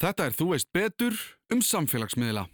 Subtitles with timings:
[0.00, 1.18] Þetta er Þú veist betur
[1.54, 2.46] um samfélagsmiðla.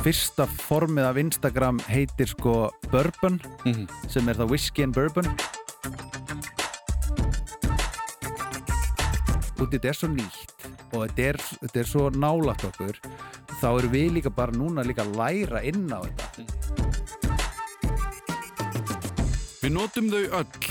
[0.00, 3.86] Fyrsta formið af Instagram heitir sko Bourbon Mhm.
[4.08, 5.26] sem er það Whiskey and Bourbon
[9.60, 12.96] og þetta er svo nýtt og þetta er, þetta er svo nálagt okkur
[13.60, 16.49] þá erum við líka bara núna líka að læra inn á þetta
[19.60, 20.68] Við notum þau öll,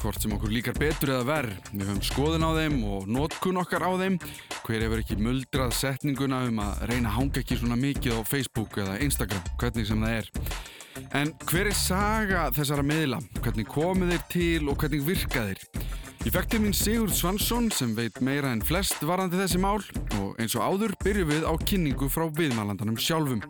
[0.00, 1.56] hvort sem okkur líkar betur eða verð.
[1.68, 4.14] Við höfum skoðun á þeim og notkun okkar á þeim.
[4.64, 8.78] Hver hefur ekki muldrað setninguna um að reyna að hanga ekki svona mikið á Facebook
[8.80, 10.30] eða Instagram, hvernig sem það er.
[11.20, 13.18] En hver er saga þessara miðla?
[13.42, 15.60] Hvernig komið þeir til og hvernig virka þeir?
[16.22, 19.82] Ég fekk til mín Sigurd Svansson sem veit meira en flest varandi þessi mál
[20.22, 23.44] og eins og áður byrjum við á kynningu frá viðmælandanum sjálfum.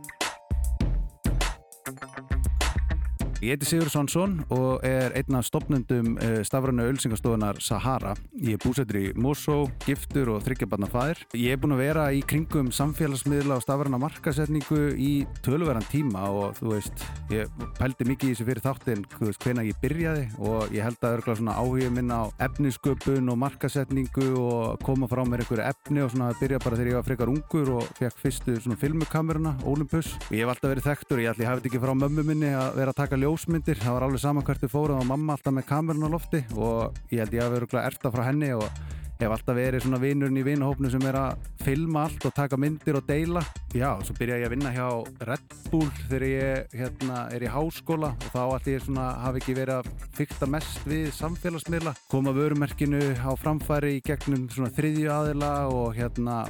[3.43, 6.13] Ég heiti Sigur Svansson og er einn af stopnendum
[6.47, 8.13] stafrænu ölsingastofunar Sahara.
[8.39, 11.19] Ég er búsettur í Mosó, giftur og þryggjabarna fæðir.
[11.35, 16.55] Ég er búinn að vera í kringum samfélagsmiðla og stafræna markasetningu í töluverðan tíma og
[16.61, 17.03] þú veist,
[17.35, 17.51] ég
[17.81, 19.03] pældi mikið í þessu fyrir þáttinn,
[19.43, 24.29] hvena ég byrjaði og ég held að örgla svona áhuga minn á efnisköpun og markasetningu
[24.39, 27.75] og koma frá mér einhverju efni og svona byrja bara þegar ég var frekar ungur
[27.81, 30.15] og fekk fyrstu svona filmukameruna, Olympus.
[30.31, 31.27] Ég hef alltaf verið þekktur
[33.33, 36.05] að að ljósmyndir, það var alveg sama hvert við fórum og mamma alltaf með kamerun
[36.05, 38.67] á lofti og ég held ég hafi verið erta frá henni og
[39.23, 42.99] hef alltaf verið svona vinurinn í vinahópnu sem er að filma allt og taka myndir
[42.99, 43.43] og deila.
[43.73, 44.89] Já, og svo byrjaði ég að vinna hjá
[45.29, 49.57] Red Bull þegar ég hérna, er í háskóla og þá ætti ég svona hafi ekki
[49.57, 55.55] verið að fykta mest við samfélagsmiðla, koma vörumerkinu á framfæri í gegnum svona þriðju aðila
[55.71, 56.43] og hérna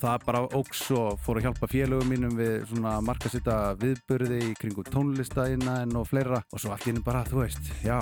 [0.00, 4.84] það bara óks og fór að hjálpa félögum mínum við svona markasita viðburði í kringu
[4.88, 6.42] tónlistaðina og fleira.
[6.52, 7.98] Og svo allt í henni bara, þú veist, já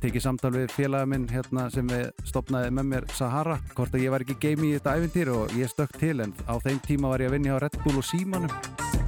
[0.00, 3.58] tekið samtal við félagin minn hérna sem við stopnaði með mér Sahara.
[3.74, 6.54] Hvort að ég var ekki game í þetta æfintýr og ég stökk til en á
[6.64, 8.99] þeim tíma var ég að vinna hjá Red Bull og Símanum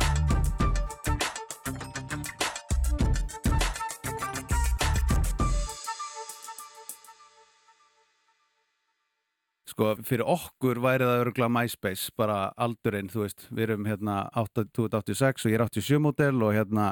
[9.82, 15.46] Sko, fyrir okkur væri það öruglega MySpace, bara aldurinn, þú veist, við erum hérna 2086
[15.46, 16.84] og ég er 87 model og hérna,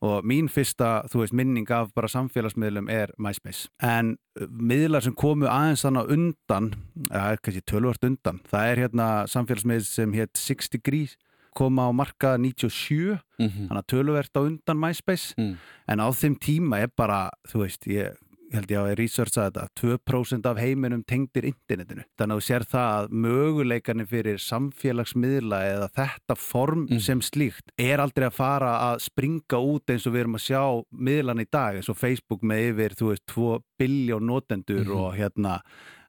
[0.00, 3.68] og mín fyrsta, þú veist, minning af bara samfélagsmiðlum er MySpace.
[3.84, 4.14] En
[4.48, 6.70] miðlar sem komu aðeins þannig undan,
[7.10, 11.18] eða kannski tölvart undan, það er hérna samfélagsmiðl sem hétt 6 Degrees,
[11.52, 13.68] koma á marka 97, Mm -hmm.
[13.68, 15.56] þannig að tölvert á undan MySpace, Mm.
[15.88, 18.16] en á þeim tíma er bara, þú veist, ég
[18.52, 22.88] held ég að researcha þetta 2% af heiminum tengdir internetinu þannig að þú sér það
[22.96, 27.00] að möguleikarnir fyrir samfélagsmiðla eða þetta form Mm.
[27.00, 30.62] sem slíkt er aldrei að fara að springa út eins og við erum að sjá
[30.92, 34.96] miðlan í dag eins og Facebook með yfir þú veist 2 biljón notendur Mhm.
[34.96, 35.60] og hérna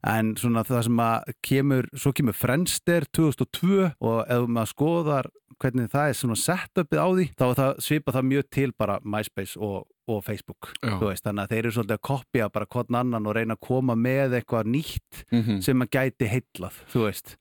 [0.04, 5.26] en svona það sem að kemur svo kemur Friendster 2002 og ef maður skoðar
[5.62, 9.60] hvernig það er svona setupið á því þá það, svipa það mjög til bara MySpace
[9.62, 10.72] og, og Facebook
[11.12, 13.96] veist, þannig að þeir eru svolítið að kopja bara hvern annan og reyna að koma
[13.96, 16.76] með eitthvað nýtt Mm sem að gæti heitlað,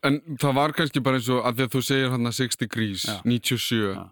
[0.06, 2.56] En það var kannski bara eins og að því að þú segir hann að 6
[2.60, 3.20] degrees, Já.
[3.25, 4.04] 97 Já.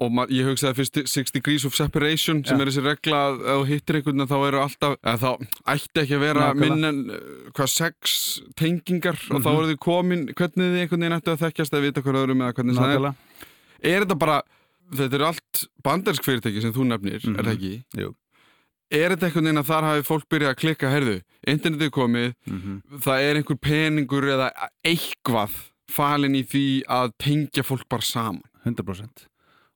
[0.00, 2.62] Og ég hugsaði fyrst 6 degrees of separation sem Já.
[2.62, 5.30] er þessi regla að ef þú hittir einhvern veginn þá eru alltaf, eða þá
[5.74, 7.18] ætti ekki að vera minn en uh,
[7.52, 8.14] hvað sex
[8.56, 9.58] tengingar og þá Mhm.
[9.58, 12.54] eru þið komin hvernig þið einhvern veginn ættu að þekkjast eða vita hvað öðrum eða
[12.56, 13.14] hvernig það er
[13.82, 14.42] Er þetta bara,
[14.92, 17.36] þetta er allt bandersk fyrirtæki sem þú nefnir, er Mhm.
[17.44, 17.84] það ekki?
[17.96, 18.14] Jú.
[18.90, 22.34] Er þetta einhvern veginn að þar hafi fólk byrjað að klikka, heyrðu, internetið er komið,
[22.50, 24.48] mm það er einhver peningur eða
[24.84, 25.50] eitthvað
[25.88, 29.26] falin í því að tengja fólk bara saman 100%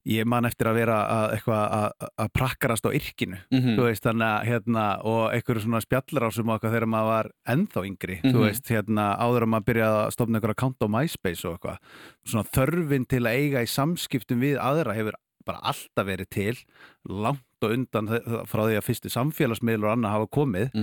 [0.05, 4.05] Ég man eftir að vera að, eitthvað að, að prakkarast á yrkinu mm þú veist,
[4.07, 8.33] að hérna, og einhverju svona spjallrásum okkar þegar maður var ennþá yngri, Mhm.
[8.35, 11.79] þú veist, hérna áður að maður byrjaði að stofna einhverja account á MySpace og eitthvað,
[12.27, 16.55] svona þörfin til að eiga í samskiptum við aðra hefur bara alltaf verið til
[17.09, 18.09] langt og undan
[18.51, 20.77] frá því að fyrstu samfélagsmiðlur og annað hafa komið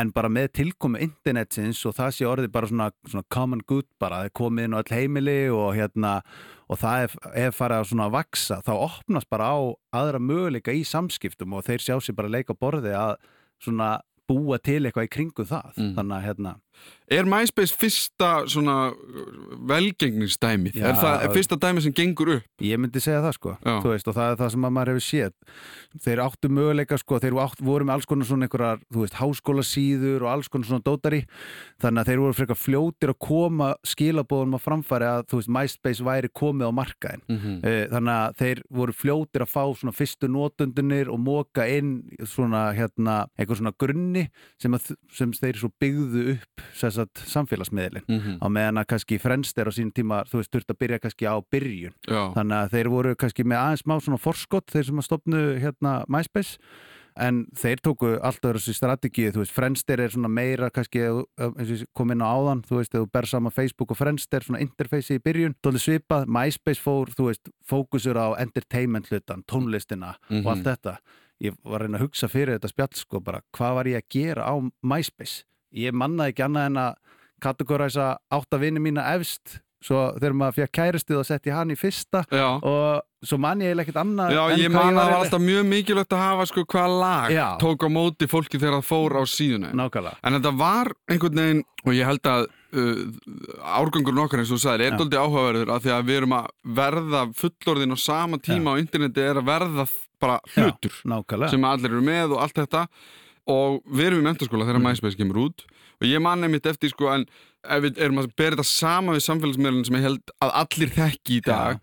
[0.00, 4.22] en bara með tilkomu internetsins og það sé orðið bara svona, svona common good bara,
[4.22, 6.12] það er komið inn á öll heimili og hérna,
[6.68, 7.16] og það er,
[7.46, 9.58] er farið að svona vaksa, þá opnast bara á
[9.94, 13.16] aðra möguleika í samskiptum og þeir sjá sér bara leika borði að
[13.62, 15.94] svona búa til eitthvað í kringu það Mm.
[15.98, 16.54] þannig að hérna,
[17.12, 18.94] Er MySpace fyrsta svona
[19.68, 20.78] velgengningsdæmið?
[20.80, 20.86] Já.
[20.88, 22.46] Er það fyrsta dæmið sem gengur upp?
[22.64, 23.74] Ég myndi segja það sko Já.
[23.84, 25.34] Þú veist, og það er það sem að maður hefur séð
[26.04, 30.24] þeir áttu möguleika sko þeir átt, voru með alls konar svona einhverjar þú veist, háskólasíður
[30.24, 31.20] og alls konar svona dótari
[31.84, 36.08] þannig að þeir voru frekar fljótir að koma skilabóðum að framfæri að þú veist, MySpace
[36.08, 37.60] væri komið á markaðin Mm -hmm.
[37.64, 42.72] Eh, þannig að þeir voru fljótir að fá svona fyrstu notundunir og móka inn svona
[42.74, 44.28] hérna eitthvað svona grunni
[44.58, 48.38] sem, að, sem þeir svo byggðu upp sagt, samfélagsmiðlin Mhm.
[48.42, 51.36] á meðan að kannski Friendster á sín tíma þú veist, þurft að byrja kannski á
[51.50, 55.04] byrjun Já, þannig að þeir voru kannski með aðeins má svona forskott þeir sem að
[55.08, 56.58] stopnu hérna MySpace
[57.16, 60.98] en þeir tóku alltaf þessi strategið, þú veist, Friendster er svona meira kannski,
[61.94, 65.22] kom inn á áðan þú veist, þú ber saman Facebook og Friendster svona interfacei í
[65.22, 70.44] byrjun, tóli svipað MySpace fór, þú veist, fókusur á entertainment hlutan, tónlistina Mhm.
[70.44, 70.98] og allt þetta,
[71.40, 74.08] ég var að reyna að hugsa fyrir þetta spjall, sko, bara, hvað var ég að
[74.10, 75.44] gera á MySpace,
[75.74, 76.96] ég mannaði ekki annað en að
[77.44, 82.22] kategoræsa átta vini mína efst svo þegar maður fekk kæristið og setti hann í fyrsta
[82.32, 82.46] já.
[82.56, 86.14] og svo man ég ekkert annað Já, ég man að það var alltaf mjög mikilvægt
[86.16, 87.46] að hafa sko hvað lag Já.
[87.60, 91.64] tók á móti fólki þegar það fór á síðuna Nákvæmlega En þetta var einhvern veginn
[91.84, 93.02] og ég held að uh,
[93.74, 94.98] árgangur nokkar eins og þú sagðir er Já.
[95.02, 96.48] doldið áhugaverður að því að við erum að
[96.80, 99.88] verða fullorðin á sama tíma á interneti er að verða
[100.24, 100.96] bara hlutur
[101.52, 102.86] sem allir eru með og allt þetta
[103.46, 104.86] og við erum í mentarskóla þegar Mm.
[104.88, 105.64] MySpace kemur út
[106.00, 107.26] og ég man einmitt eftir sko en
[107.64, 111.36] ef við erum að bera þetta sama við samfélagsmiðlun sem ég held að allir þekki
[111.38, 111.80] í dag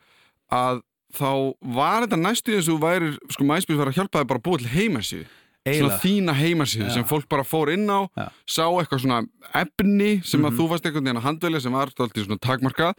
[0.51, 0.81] að
[1.13, 4.39] þá var þetta næstu eins og þú værir, sko MySpace var að hjálpa þig bara
[4.39, 5.25] að búa til heimasíðu
[5.61, 6.93] svona þína heimasíðu Já.
[6.93, 8.27] sem fólk bara fór inn á Já.
[8.47, 10.57] sá eitthvað svona efni sem að Mhm.
[10.57, 12.95] þú varst einhvern veginn að handvelja sem var alltaf svona takmarkað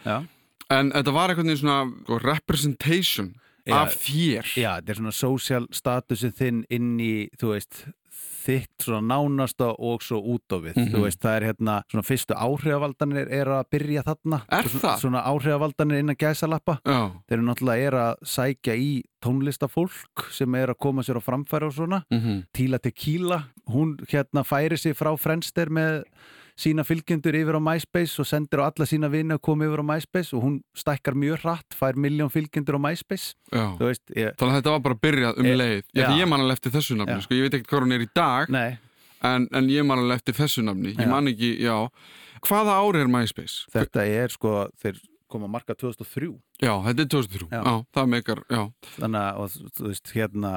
[0.71, 3.35] en þetta var einhvern veginn svona sko, representation
[3.67, 3.75] Já.
[3.83, 7.85] af þér Já þetta er svona social statusið þinn inn í, þú veist
[8.43, 10.77] þitt svona nánasta og svo út á við.
[10.77, 10.91] Mhm.
[10.93, 14.43] þú veist, það er hérna svona fyrstu áhrifavaldanir er að byrja þarna.
[14.51, 14.99] Er svona, það?
[15.05, 16.79] Svona áhrifavaldanir innan gæsalappa.
[16.85, 18.91] Þeir eru náttúrulega er að sækja í
[19.23, 22.05] tónlistafólk sem er að koma sér á framfæri og svona.
[22.11, 26.05] Mm Tila Tequila, hún hérna færi sig frá Friendster með
[26.59, 29.87] sína fylgjendur yfir á MySpace og sendir á alla sína vini að koma yfir á
[29.89, 33.35] MySpace og hún stækkar mjög hratt, fær miljón fylgjendur á MySpace,
[33.81, 35.85] veist ég, Þannig að þetta var bara að byrja um leið.
[35.95, 38.11] Því ég man alveg eftir þessu nafni, sko, ég veit ekkert hvað hún er í
[38.15, 38.53] dag
[39.23, 41.11] en, en ég man alveg eftir þessu nafni, ég Já.
[41.11, 41.77] man ekki, já.
[42.43, 43.67] Hvaða ári er MySpace?
[43.73, 45.01] þetta er sko þeir
[45.33, 47.61] koma að marka 2003 Já, þetta er 2003, Já.
[47.65, 48.43] já, það meikar,
[48.99, 50.51] þannig að, þú veist, hérna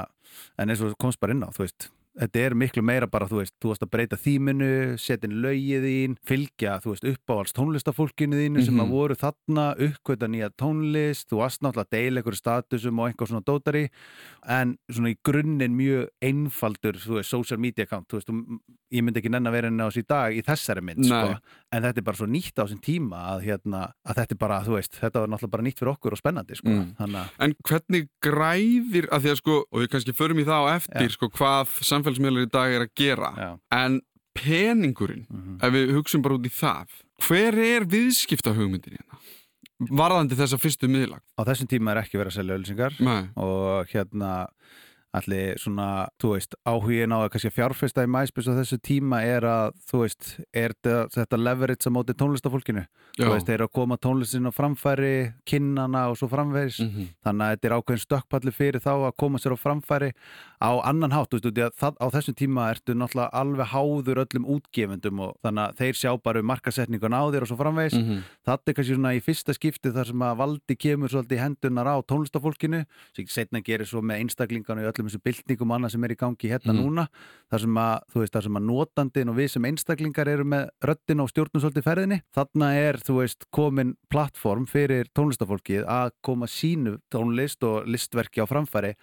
[0.60, 3.42] en eins og komst bara inn á, þú veist þetta er miklu meira bara, þú
[3.42, 4.70] veist, þú varst að breyta þýminu,
[5.02, 8.84] setja inn lögið þín fylgja, þú veist, uppáhalds tónlistafólkinu þínu sem Mhm.
[8.86, 13.28] að voru þarna uppkvöta nýja tónlist, þú varst náttúrulega að deila einhverju statusum og einhver
[13.28, 13.90] svona dótari
[14.48, 18.60] en svona í grunninn mjög einfaldur, þú veist, social media account þú veist, þú-
[18.94, 21.08] ég myndi ekki nenn að vera inn á þessu í dag í þessari mynd, Nei.
[21.10, 21.40] sko
[21.74, 24.62] en þetta er bara svo nýtt á þessum tíma að, hérna, að þetta er bara,
[24.64, 26.96] þú veist, þetta var náttúrulega bara nýtt fyrir okkur og spennandi, sko, Mm.
[26.96, 30.66] þannig En hvernig græðir, að því að sko, og við kannski förum í það á
[30.80, 31.68] eftir, sko, hvað
[32.06, 33.50] samfélagsmiðlar í dag er að gera, já,
[33.80, 34.00] en
[34.36, 35.58] peningurinn, mhm.
[35.64, 39.22] ef við hugsun bara út í það, hver er viðskipta hugmyndin hérna?
[39.76, 41.20] Varðandi þessa fyrstu miðlag?
[41.36, 42.94] á þessum tíma er ekki verið að selja ölsingar
[43.36, 44.32] og hérna
[45.16, 49.22] allir svona, þú veist, áhugin á að kannski að fjárfesta í MySpace á þessu tíma
[49.24, 52.86] er að, þú veist, er þetta, leverage á móti tónlistafólkinu
[53.16, 55.14] þú veist, þeir eru að koma tónlistin á framfæri
[55.48, 57.08] kinnana og svo framvegis Mhm.
[57.24, 60.12] þannig að þetta er ákveðin stökkpalli fyrir þá að koma sér á framfæri
[60.62, 64.46] á annan hátt, þú veist, að það, á þessum tíma ertu náttúrulega alveg háður öllum
[64.58, 68.22] útgefendum og þannig að þeir sjá bara um markasetningun á þér og svo framvegis Mhm.
[68.46, 71.96] Þetta er kannski svona í fyrsta skipti þar sem að valdi kemur svolítið hendunar á
[72.06, 72.86] tónlistafólkinu
[75.06, 76.82] öllum þessu byltingum og annað sem er í gangi hérna Mhm.
[76.86, 77.08] núna
[77.52, 80.70] þar sem að, þú veist, þar sem að notandin og við sem einstaklingar eru með
[80.84, 82.22] röddin og stjórnum svolítið ferðinni.
[82.36, 88.46] Þarna er, þú veist, komin plattform fyrir tónlistafólkið að koma sínu tónlist og listverki á
[88.48, 88.96] framfæri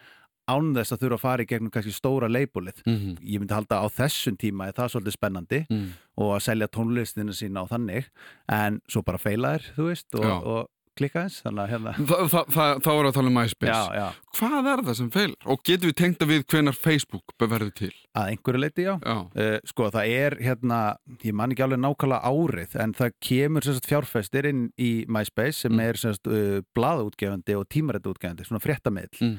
[0.48, 2.82] án þess að þurfa að fara í gegnum kannski stóra leipulið.
[2.84, 3.18] Mhm.
[3.22, 5.88] Ég myndi halda á þessum tíma er það svolítið spennandi Mhm.
[6.18, 8.04] og að selja tónlistina sína á þannig
[8.48, 10.68] en svo bara feila þér, þú veist og, og
[10.98, 13.72] klikka eins þannig að hérna Þa, það, það, erum við að tala um MySpace.
[13.72, 14.08] já, já,
[14.38, 15.36] Hvað er það sem feilar?
[15.52, 17.92] Og getum við tengt að við hvenar Facebook verður til?
[18.12, 19.14] að einhverju leiti já Já.
[19.32, 20.80] Uh, sko það er hérna
[21.24, 25.72] ég man ekki alveg nákvæmlega árið en það kemur sérst fjárfestir inn í MySpace sem
[25.72, 25.80] Mm.
[25.88, 25.96] er
[26.28, 29.38] uh, blaðútgefandi og tímarættútgefandi svona fréttamiðl Mm.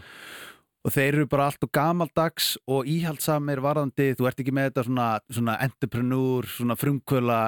[0.84, 4.84] Og þeir eru bara allt og gamaldags og íhaldsamir varðandi, þú ert ekki með þetta
[4.90, 7.42] svona, svona entrepreneur, svona frumkvöla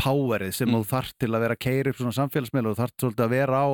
[0.00, 0.82] powerið sem Mm.
[0.82, 3.34] þú þarft til að vera að keira upp svona samfélagsmiðl og þú þarft svolítið að
[3.36, 3.68] vera á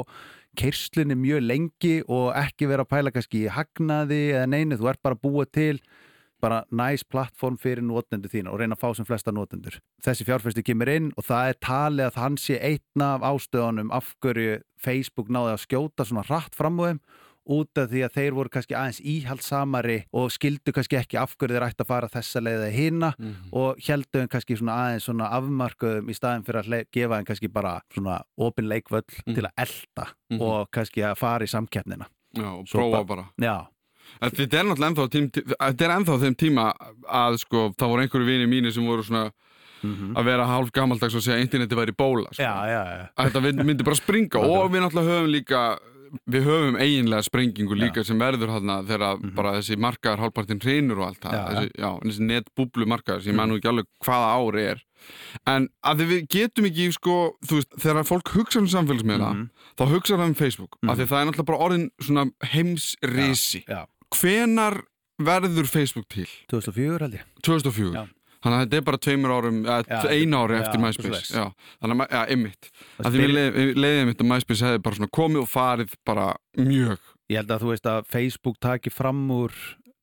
[0.58, 5.02] keirslunni mjög lengi og ekki vera að pæla kannski í hagnaði eða neinu, þú ert
[5.02, 5.80] bara að búa til
[6.40, 10.62] bara næs plattform fyrir notendur þína og reyna að fá sem flesta notendur þessi fjárfæsti
[10.62, 15.28] kemur inn og það er talið að hann sé einna af ástöðunum af hverju Facebook
[15.34, 17.00] náði að skjóta svona hratt fram á þeim
[17.48, 21.56] út af því að þeir voru kannski aðeins íhaldsamari og skildu kannski ekki af hverju
[21.56, 23.34] þeir ætti að fara þessa leiða hina Mhm.
[23.52, 27.80] og helduðum kannski svona aðeins svona afmarkuðum í staðin fyrir að gefa þeim kannski bara
[27.94, 29.34] svona opin leikvöll Mhm.
[29.34, 30.40] til að elda Mhm.
[30.42, 33.66] og kannski að fara í samkeppnina Já, og Svo prófa bara- Já,
[34.22, 36.72] Þetta er náttúrulega ennþá, er þeim tíma
[37.08, 39.30] að sko, það voru einhverju vini mínir sem voru svona
[39.84, 42.42] að vera hálf gamaldags og segja að interneti væri bóla sko.
[42.42, 43.08] já, já, já.
[43.16, 45.78] að þetta mynd- myndi bara springa og við náttúrulega höfum líka
[46.30, 51.06] við höfum eiginlega sprengingu líka sem verður hérna þegar bara þessi markaðar hálfpartinn hrinur og
[51.08, 51.38] allt það Mhm.
[51.38, 54.82] Já, þessi, já, þessi netbúblu markaðar sem ég man nú ekki alveg hvaða ári er
[55.46, 59.50] en að því við getum ekki sko, þú veist, þegar fólk hugsa um samfélagsmiðla Mhm.
[59.78, 63.86] þá hugsa það um Facebook af því það er náttúrulega bara orðin svona heimsrisi já.
[64.14, 64.82] hvenar
[65.20, 66.26] verður Facebook til?
[66.50, 68.06] 2004 held ég 2004 Já.
[68.38, 71.34] Þannig að þetta er bara tveimur árum, Já, einu ári já, eftir MySpace.
[71.34, 71.46] Já,
[71.82, 72.70] þannig að, já, einmitt.
[72.98, 75.96] Það að því við spyr- leið- leiðið mitt að MySpace hefði bara komið og farið
[76.06, 76.26] bara
[76.56, 76.98] mjög.
[77.28, 79.52] Ég held að þú veist að Facebook taki fram úr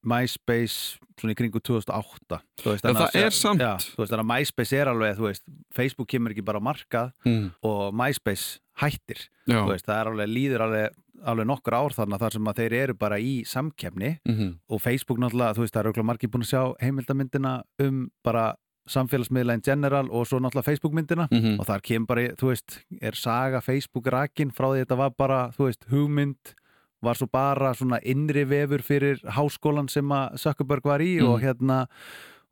[0.06, 4.26] MySpace svona í kringu 2008 Þú veist, að það er samt- já, Þú veist þannig
[4.26, 7.48] að MySpace er alveg þú veist, Facebook kemur ekki bara á markað mm.
[7.64, 9.30] og MySpace hættir.
[9.48, 12.74] Já, veist, það er alveg líður alveg, alveg nokkur ár þarna þar sem að þeir
[12.74, 14.36] eru bara í samkefni mm
[14.70, 18.56] og Facebook náttúrulega, þú veist, það eru örugglega margir búin að sjá heimildamyndina um bara
[18.88, 21.60] samfélagsmiðla in general og svo náttúrulega Facebook myndina -hmm.
[21.60, 25.50] og þar kemur bara, þú veist, er saga Facebook rakin frá því þetta var bara,
[25.52, 26.56] þú veist, hugmynd
[27.02, 31.28] var svo bara svona innri vefur fyrir háskólan sem að Zuckerberg var í Mm.
[31.28, 31.88] og hérna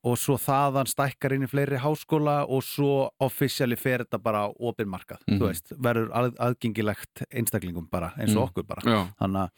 [0.03, 4.49] og svo þaðan stækkar inn í fleiri háskóla og svo offisíali fer þetta bara á
[4.59, 5.39] opinmarkað, Mhm.
[5.39, 8.49] þú veist, verður að, aðgengilegt einstaklingum bara, eins og Mm.
[8.49, 8.81] okkur bara
[9.21, 9.49] þannig að,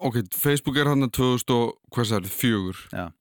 [0.00, 3.12] ok, Facebook er hann að 2000 og, hvað sagði, fjögur Já.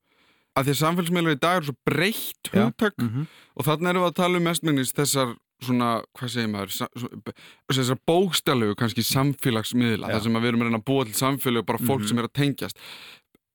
[0.57, 4.11] að því að samfélagsmiðlar í dag er svo breytt hugtak mm og þannig erum við
[4.11, 7.33] að tala um mestmengnis þessar svona, hvað segir maður
[7.71, 10.15] þessar bókstælu kannski samfélagsmiðla, Já.
[10.17, 12.07] þar sem að við erum að búa til samfélag og bara fólk Mhm.
[12.09, 12.75] sem er að tengjast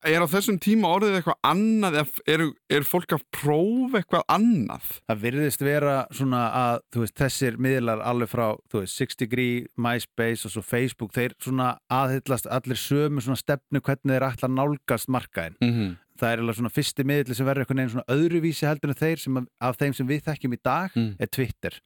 [0.09, 4.87] er á þessum tíma orðið eitthvað annað eða er, er fólk að prófa eitthvað annað
[4.97, 9.67] það virðist vera svona að, þú veist, þessir miðlar alveg frá, þú veist, 6 degree,
[9.77, 14.57] MySpace og svo Facebook, þeir svona aðhyllast allir sömu svona stefnu hvernig þeir ætla að
[14.57, 15.97] nálgast markaðin mm -hmm.
[16.21, 19.19] það er alveg svona fyrsti miðli sem verður einhvern veginn svona öðruvísi heldur en þeir
[19.19, 21.15] sem af þeim sem við þekkjum í dag Mm.
[21.21, 21.81] er Twitter,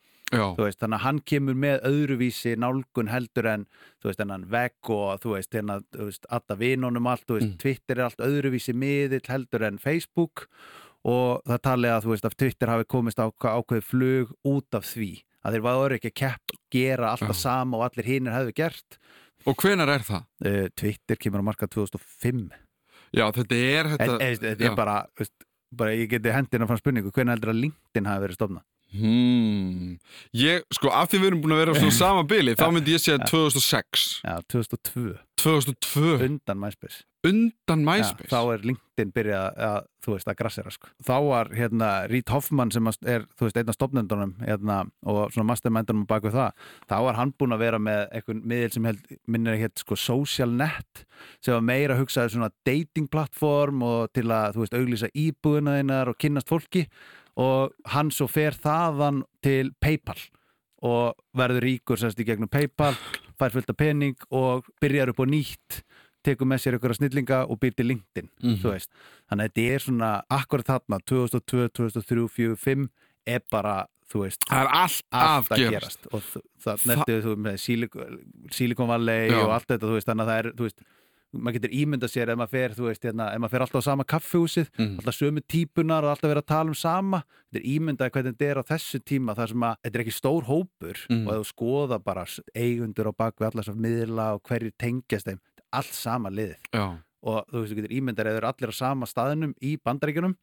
[0.65, 3.67] veist, þannig að hann kemur með öðruvísi nálgun heldur en
[4.03, 7.51] þú veist, hennan vegg og þú veist, hérna, þú veist, alltaf vinunum allt, þú veist,
[7.53, 7.59] Mm.
[7.61, 10.47] Twitter er allt öðruvísi miðill heldur en Facebook
[11.05, 14.85] og það talið að, þú veist, að Twitter hafi komist á ákveðið flug út af
[14.89, 15.11] því
[15.45, 17.43] að þeir varu ekki að kepp gera alltaf Já.
[17.45, 18.99] sama og allir hinnir hefðu gert
[19.45, 20.23] og hvenar er það?
[20.49, 22.49] uh, Twitter kemur á marka 2005
[23.15, 25.35] Já, þetta er þetta en, þetta er bara, veist,
[25.71, 28.65] bara ég geti hendina frá spurningu, hvernig heldur að LinkedIn hafi verið stofnað?
[28.97, 29.95] Hmm.
[30.39, 32.95] Ég, sko, af því við erum búin að vera á svona sama bili, þá myndi
[32.95, 37.03] ég segja 2006 Já, 2002, 2002, undan MySpace.
[37.25, 38.31] Undan Já, MySpace?
[38.31, 40.91] þá er LinkedIn byrjað að, þú veist, að grassera sko.
[41.07, 45.49] þá var hérna Reid Hoffman sem er, þú veist, einn af stopnendunum hérna, og svona
[45.53, 49.11] mastermindunum bak við það þá var hann búinn að vera með einhvern miðil sem held,
[49.27, 51.05] minnir hétt sko social net
[51.41, 55.79] sem var meira að hugsa svona dating plattform og til að, þú veist, auglýsa íbúðina
[55.79, 56.85] þeinar og kynnast fólki
[57.41, 60.19] og hann svo fer þaðan til Paypal
[60.85, 62.95] og verður ríkur sérst í gegnum Paypal
[63.41, 65.81] fær fullt af pening og byrjar upp á nýtt
[66.25, 68.31] tekur með sér ykkur snillinga og býr til LinkedIn
[68.63, 68.91] þú veist,
[69.29, 72.87] þannig að þetta er svona akkurat þarna, 2002, 2003, 2004 5
[73.35, 73.75] er bara,
[74.13, 76.07] þú veist Það er allt, allt að gerast.
[76.13, 76.23] og
[76.65, 78.19] það nertið þú með Silicon,
[78.53, 79.41] Silicon Valley Já.
[79.43, 80.87] og allt þetta, þú veist, þannig að það er þú veist,
[81.35, 83.89] maður getur ímyndað sér ef maður fer, þú veist, hérna, ef maður fer alltaf á
[83.89, 84.99] sama kaffehúsið Mhm.
[85.01, 87.23] alltaf sömu típunar og alltaf vera að tala um sama
[87.53, 90.17] þetta er ímyndað hvernig þetta er á þessu tíma þar sem að þetta er ekki
[90.21, 91.27] stór hópur Mhm.
[91.29, 92.25] og ef þú skoða bara
[92.55, 95.39] eigundur á bakvið allar sem miðla og hverjir tengjast þeim
[95.73, 98.75] allt sama liðið Já, og þú veist, þú getur ímyndað ef þeir eru allir á
[98.75, 100.37] sama staðnum í bandaríkjunum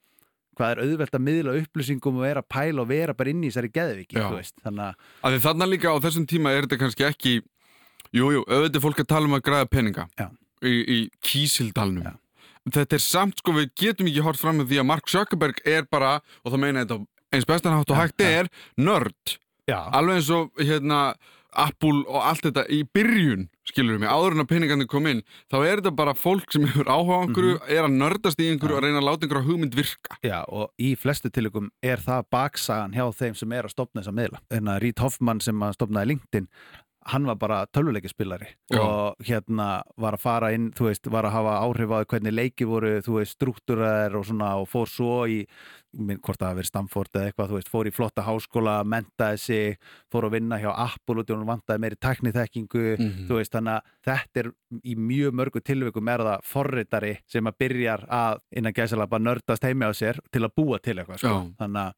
[0.57, 3.47] hvað er auðvelt að miðla upplýsingum og vera að pæla og vera bara inn í
[3.49, 7.41] þessari geðviki þannig að að þarna líka á þessum tíma er þetta kannski ekki
[8.11, 10.27] Jújú, jú, auðvitað fólk að tala um að græða peninga Já.
[10.63, 12.15] Í, í kísildalnum Já.
[12.71, 15.87] Þetta er samt, sko, við getum ekki hort fram með því að Mark Zuckerberg er
[15.89, 16.99] bara og það meina þetta
[17.33, 19.37] eins bestan hátt og hægt er nörd
[19.71, 20.99] alveg eins og hérna
[21.51, 25.19] Apple og allt þetta í byrjun skilur mig, áður en að peningandi kom inn
[25.51, 27.71] þá er þetta bara fólk sem hefur áhuga á einhverju Mhm.
[27.75, 28.77] er að nördast í einhverju Já.
[28.77, 32.93] og reyna að láta einhverju hugmynd virka já, og í flestu tilökum er það baksagan
[32.95, 36.07] hjá þeim sem er að stopna þessa miðla en að Reid Hoffman sem að stopnaði
[36.13, 36.47] LinkedIn
[37.09, 38.79] hann var bara tölvuleikjaspilari Já.
[38.81, 42.67] og hérna var að fara inn þú veist, var að hafa áhrif á hvernig leiki
[42.69, 45.39] voru þú veist, struktúraðir og svona og fór svo í,
[45.93, 49.39] minn, hvort það hafi verið Stamford eða eitthvað, þú veist, fór í flotta háskóla mentaði
[49.39, 49.77] sig,
[50.11, 53.27] fór að vinna hjá Apple og vantaði meiri tækniþekkingu Mhm.
[53.27, 54.51] þú veist, þannig að þetta er
[54.85, 59.63] í mjög mörgu tilvikum er það forritari sem að byrjar að innan gæsala bara nördast
[59.63, 61.51] heimi á sér til að búa til eitthvað, sko.
[61.59, 61.93] Þannig að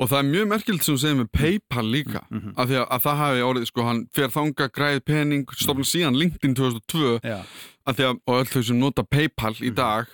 [0.00, 2.54] Og það er mjög merkilt sem segir með Paypal líka Mhm.
[2.56, 6.16] af því að, að það hafi orðið, sko, hann fer þanga græð pening, stofnum síðan
[6.18, 7.44] LinkedIn 2002 já,
[7.86, 9.62] af því að, og öll þau sem nota Paypal Mhm.
[9.70, 10.06] í dag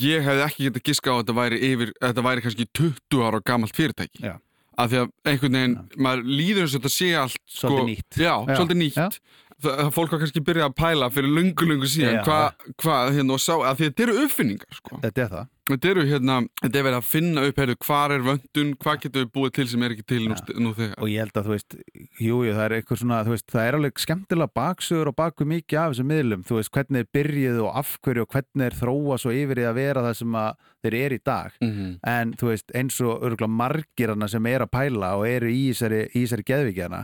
[0.00, 3.22] ég hefði ekki getað giska á að þetta væri yfir, að þetta væri kannski 20
[3.26, 4.34] ára gamalt fyrirtæki Já.
[4.78, 8.20] af því að einhvern veginn, maður líður eins og þetta sé allt sko, Svolítið nýtt.
[8.20, 8.56] Já, Já.
[8.56, 9.08] svolítið nýtt Já.
[9.60, 12.22] Það, fólk var kannski byrjað að pæla fyrir lungu, lungu síðan Já.
[12.24, 15.00] hvað, hva, hérna og sá, að því þetta eru uppfinningar sko.
[15.02, 18.24] þetta er það Þetta eru hérna, þetta er verið að finna upp heyrðu, hvar er
[18.26, 20.56] vöndun, hvað getur við búið til sem er ekki til nú, Já.
[20.60, 20.96] nú þegar?
[20.98, 21.76] Og ég held að þú veist,
[22.20, 25.82] jú, jú, það er eitthvað svona veist, það er alveg skemmtilega baksögur og baku mikið
[25.82, 29.20] af þessum miðlum, þú veist, hvernig þeir byrjuðu og af hverju og hvernig þeir þróa
[29.20, 30.38] svo yfir í að vera það sem
[30.80, 31.58] þeir eru í dag.
[31.60, 35.50] Mm en þú veist, eins og örgulega margir hana sem er að pæla og eru
[35.52, 37.02] í þessari, í þessari geðvíkjana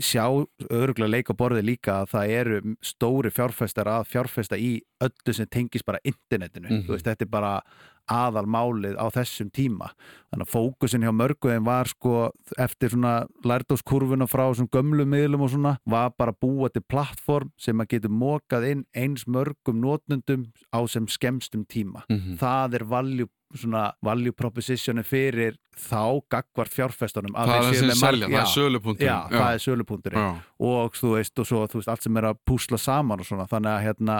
[0.00, 0.24] sjá
[0.70, 5.46] örgulega leik á borði líka að það eru stóri fjárfestar að fjárfesta í öllu sem
[5.46, 6.86] tengis bara internetinu, Mhm.
[6.86, 7.62] þú veist, þetta er bara
[8.06, 9.88] aðal málið á þessum tíma
[10.28, 15.50] þannig að fókusin hjá mörguðin var sko eftir svona lærdóskurvuna frá þessum gömlu miðlum og
[15.54, 20.84] svona var bara búa til plattform sem að getur mokað inn eins mörgum notnundum á
[20.86, 22.36] sem skemstum tíma -hmm.
[22.38, 28.26] það er value, svona, value propositioni fyrir þá gagvart fjárfestunum að Það er með selja,
[28.28, 30.28] það er já, sölupunktur já, það er sölupunkturinn Já.
[30.70, 33.46] og þú veist, og svo, þú veist, allt sem er að púsla saman og svona,
[33.50, 34.18] þannig að hérna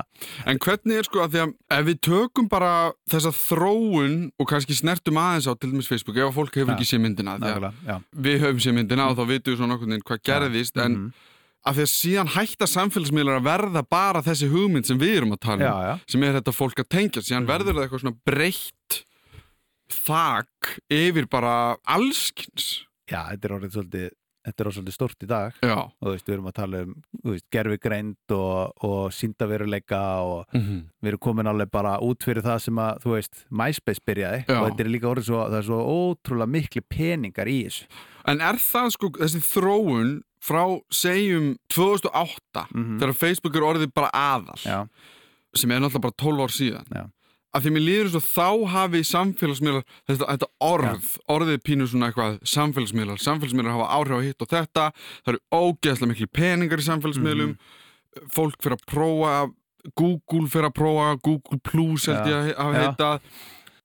[0.50, 2.72] En hvernig er sko að því að ef við tökum bara
[3.10, 6.76] þessa þróun og kannski snertum aðeins á til dæmis Facebook ef að fólk hefur Ja.
[6.78, 10.24] ekki séð myndina já, við höfum séð myndina og þá vitum við svona okkur hvað
[10.26, 11.12] gerðist en Mhm.
[11.64, 15.40] að því að síðan hætta samfélagsmiðlar að verða bara þessi hugmynd sem við erum að
[15.40, 17.52] tala um já, já, sem er þetta fólk að tengja síðan Mhm.
[17.54, 19.04] verður það eitthvað svona breytt
[19.94, 24.12] þak yfir bara allskins já, þetta er orðið svolítið
[24.44, 25.54] þetta er svolítið stort í dag.
[25.64, 25.72] Já.
[25.88, 26.90] Og þú veist, við erum að tala um
[27.30, 32.58] veist, gerfigreind og, og síndaveruleika og mm við erum komin alveg bara út fyrir það
[32.66, 34.42] sem að, þú veist, MySpace byrjaði.
[34.48, 34.58] Já.
[34.60, 37.88] og þetta er líka orðið svo, það er svo ótrúlega miklu peningar í þessu.
[38.28, 40.12] En er það sko þessi þróun
[40.44, 42.98] frá segjum 2008 Mhm.
[43.00, 44.78] þegar Facebook er orðið bara aðal Já,
[45.56, 47.10] sem er náttúrulega bara 12 ár síðan.
[47.54, 52.38] Að því mér líður og þá hafi samfélagsmiðlar, þetta, þetta orð orðið pínu svona eitthvað
[52.54, 53.20] samfélagsmiðlar.
[53.22, 54.86] Samfélagsmiðlar hafa áhrif á hitt og þetta.
[55.24, 57.54] Það eru ógeðslega miklu peningar í samfélagsmiðlum.
[57.56, 57.80] Mhm.
[58.30, 59.30] fólk fyrir að prófa
[59.98, 62.82] Google fyrir að prófa Google Plus held ég að hafa Já.
[62.84, 63.20] heitað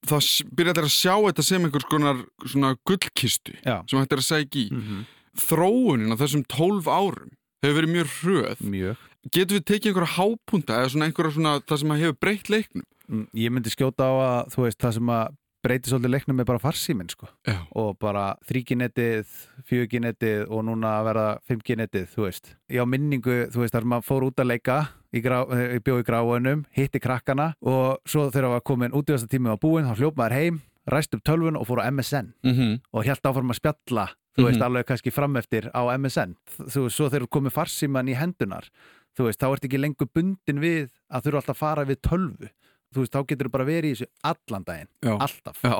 [0.06, 4.22] það s- byrja allir að sjá þetta sem einhvers konar svona gullkistu sem hægt er
[4.22, 4.70] að segja í.
[4.70, 5.02] Mm
[5.40, 7.30] þróunin á þessum 12 árum
[7.62, 8.62] hefur verið mjög hröð.
[8.66, 8.96] Mjög
[9.32, 13.26] getur við tekið einhverja hápunta eða svona einhverja svona það sem hefur breytt leiknum Mm,
[13.34, 15.32] Ég myndi skjóta á að, þú veist, það sem að
[15.66, 17.56] breyti svolítið leiknum er bara farsíminn, sko Já.
[17.74, 19.26] og bara 3G-netið,
[19.66, 22.52] 4G-netið og núna að verða 5G-netið, þú veist.
[22.70, 24.78] Ég á minningu, þú veist, þar maður fór út að leika,
[25.10, 29.50] í eh, bjó í gráunum, hitti krakkana og svo þegar það var komin útíðasta tími
[29.50, 32.80] á búin, þá hljóp maður heim, ræst upp tölvun og fór á MSN mm -hmm.
[32.92, 34.06] og held áfram að spjalla,
[34.38, 34.62] þú veist, Mhm.
[34.66, 36.36] alveg kannski frameftir á MSN.
[36.46, 38.70] Þú veist, svo þegar komið farsíman í hendunar,
[39.16, 42.50] þú veist, þá ert ekki lengur bundin við að þurfa alltaf að fara við tölvu.
[42.94, 45.16] Þú veist, þá getur þú bara verið í þessu allan daginn, Já.
[45.18, 45.76] alltaf Já.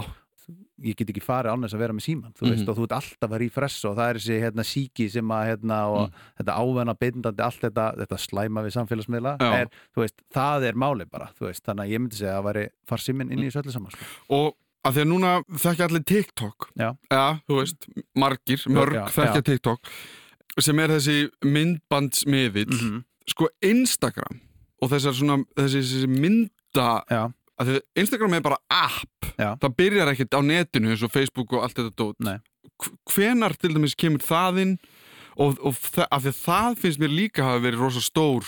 [0.83, 2.69] ég get ekki farið án þess að vera með síman þú veist, Mhm.
[2.71, 5.77] og þú ert alltaf að refressa og það er þessi hérna, síki sem að hérna,
[5.91, 10.73] og þetta ávenna bindandi, allt þetta, þetta slæma við samfélagsmiðla er, þú veist, það er
[10.75, 13.47] máli bara þú veist, þannig að ég myndi segja að það væri farsíminn inn í
[13.51, 14.05] þessu öllu saman sko.
[14.31, 16.97] og að því að núna þekkja allir TikTok Já.
[17.47, 19.47] þú veist, margir, mörg Já, þekkja já.
[19.53, 19.81] TikTok
[20.59, 23.05] sem er þessi myndbandsmiðvill -hmm.
[23.31, 24.41] Sko Instagram
[24.83, 27.23] og þessar svona þessi, þessi mynda Já,
[27.61, 29.27] að að Instagram er bara app.
[29.39, 29.55] Já.
[29.61, 32.41] það byrjar ekkert á netinu eins og Facebook og allt þetta dót.
[33.13, 34.75] Hvenar til dæmis kemur það inn?
[35.41, 38.45] Og, og þa að því að það finnst mér líka hafa verið rosa stór.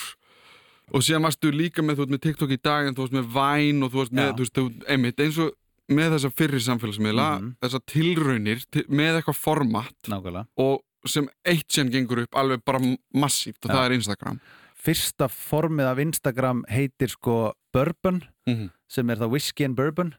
[0.92, 3.28] Og síðan varstu líka með, þú veist, með TikTok í dag en þú veist með
[3.36, 5.52] Vine og þú veist með, þú veist, einmitt eins og
[5.92, 7.52] með þessa fyrri samfélagsmiðla Mhm.
[7.64, 10.46] þessa tilraunir til, með eitthvað format nákvæmlega.
[10.56, 12.78] og sem eitt sén gengur upp alveg bara
[13.14, 13.74] massíft og Já.
[13.74, 14.40] það er Instagram
[14.82, 18.70] Fyrsta formið af Instagram heitir sko Bourbon mm -hmm.
[18.88, 20.14] sem er það Whiskey and Bourbon.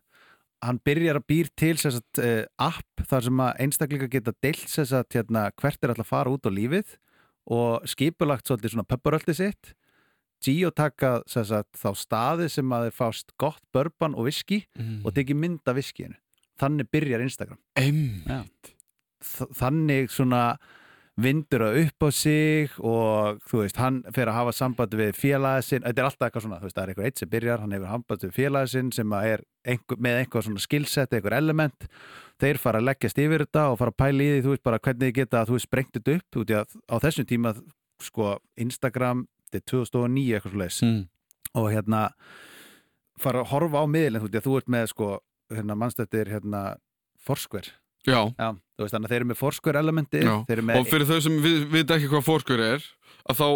[0.63, 5.05] Hann byrjar að býr til að, uh, app þar sem að einstaklinga geta deilt að
[5.13, 6.97] hérna, hvert er alltaf að fara út á lífið
[7.45, 9.73] og skipulagt svolítið svona pepparöldi sitt.
[10.43, 14.65] Geotaka að þá staði sem að þeir fást gott bourbon og whisky
[15.03, 16.15] og tekið mynd af whiskyinu
[16.59, 17.59] þannig byrjar Instagram.
[19.23, 20.43] Þannig svona
[21.21, 25.83] vindur það upp á sig og þú veist, hann fer að hafa samband við félagin,
[25.85, 27.91] þetta er alltaf eitthvað svona þú veist, það er eitthvað eitt sem byrjar, hann hefur
[27.91, 31.87] samband við félagin sem að er einhver, með einhver svona skillset, einhver element.
[32.41, 34.81] Þeir fara að leggjast yfir þetta og fara að pæla í því þú veist bara
[34.87, 37.53] hvernig þið geta, þú veist, sprengt þetta upp út í að á þessum tíma,
[38.01, 38.31] sko
[38.65, 40.99] Instagram, þetta er 2009 eitthvað svo leis mm.
[41.61, 42.01] og hérna
[43.21, 45.13] fara að horfa á miðlinn, þú veist, þú ert með sko,
[45.53, 46.65] hérna, mannstættir, hérna
[47.23, 49.39] Foursquare, Já, já, veist, þannig að þeir eru með
[50.47, 52.81] þeir eru með og fyrir þau sem við, vita ekki hvað fórskur er
[53.29, 53.47] að þá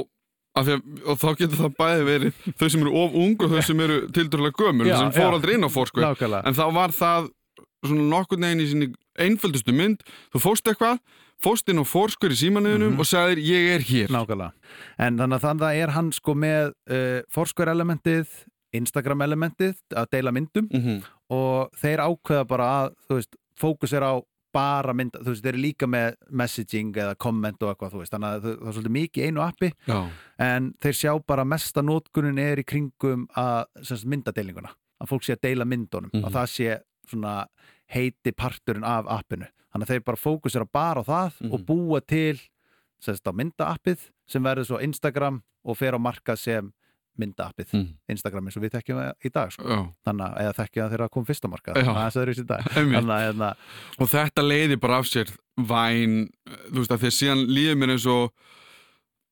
[0.57, 3.61] að að, og þá getur það bæði verið þau sem eru of ung og þau
[3.61, 5.33] sem eru tildurlega gömul Já, sem fór já.
[5.37, 7.29] aldrei inn á fórskur nákvæmlega, en þá var það
[7.85, 8.87] svona nokkurn veginn í sinni
[9.21, 10.01] einföldustu mynd
[10.33, 10.97] þú fóst eitthvað,
[11.41, 12.99] fóst inn á fórskur í símanuðinum Mhm.
[12.99, 14.51] og sagðir ég er hér nákvæmlega
[14.97, 18.25] en þannig að þannig að er hann sko með uh, Foursquare elementið,
[18.73, 21.03] Instagram elementið að deila myndum mm -hmm.
[21.29, 24.13] og þeir ákveða bara að þú veist, fókus er á
[24.57, 28.13] bara mynda, þú veist, þeir eru líka með messaging eða komment og eitthvað, þú veist,
[28.15, 29.99] þannig að það er svolítið mikið einu appi Já,
[30.47, 35.43] en þeir sjá bara mesta nótkunin er í kringum að myndadeilinguna að fólk sé að
[35.45, 36.25] deila myndunum Mhm.
[36.25, 37.33] að það sé svona
[37.93, 41.53] heiti parturinn af appinu þannig að þeir bara fókusera bara á það Mhm.
[41.53, 42.39] og búa til
[42.99, 46.73] sagt, á myndaappið sem verður svo Instagram og fer á markað sem
[47.21, 47.87] myndaappið mm.
[48.13, 49.79] Instagram eins og við þekkjum það í dag sko.
[50.07, 51.83] Þannig að þekkjum það þegar það kom fyrst á markað Já.
[51.87, 53.49] þannig að það er í dag þannig hérna,
[53.97, 56.15] og þetta leiði bara af sér væn,
[56.71, 58.31] þú veist að að síðan líður mér eins og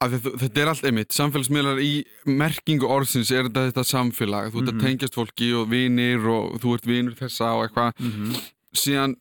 [0.06, 1.92] þetta, þetta er allt einmitt, samfélagsmiðlar í
[2.28, 4.76] merkingu orðsins er þetta þetta samfélag þú ert Mhm.
[4.76, 8.36] að tengjast fólki og vinir og þú ert vinur þessa og eitthvað mm
[8.76, 9.16] síðan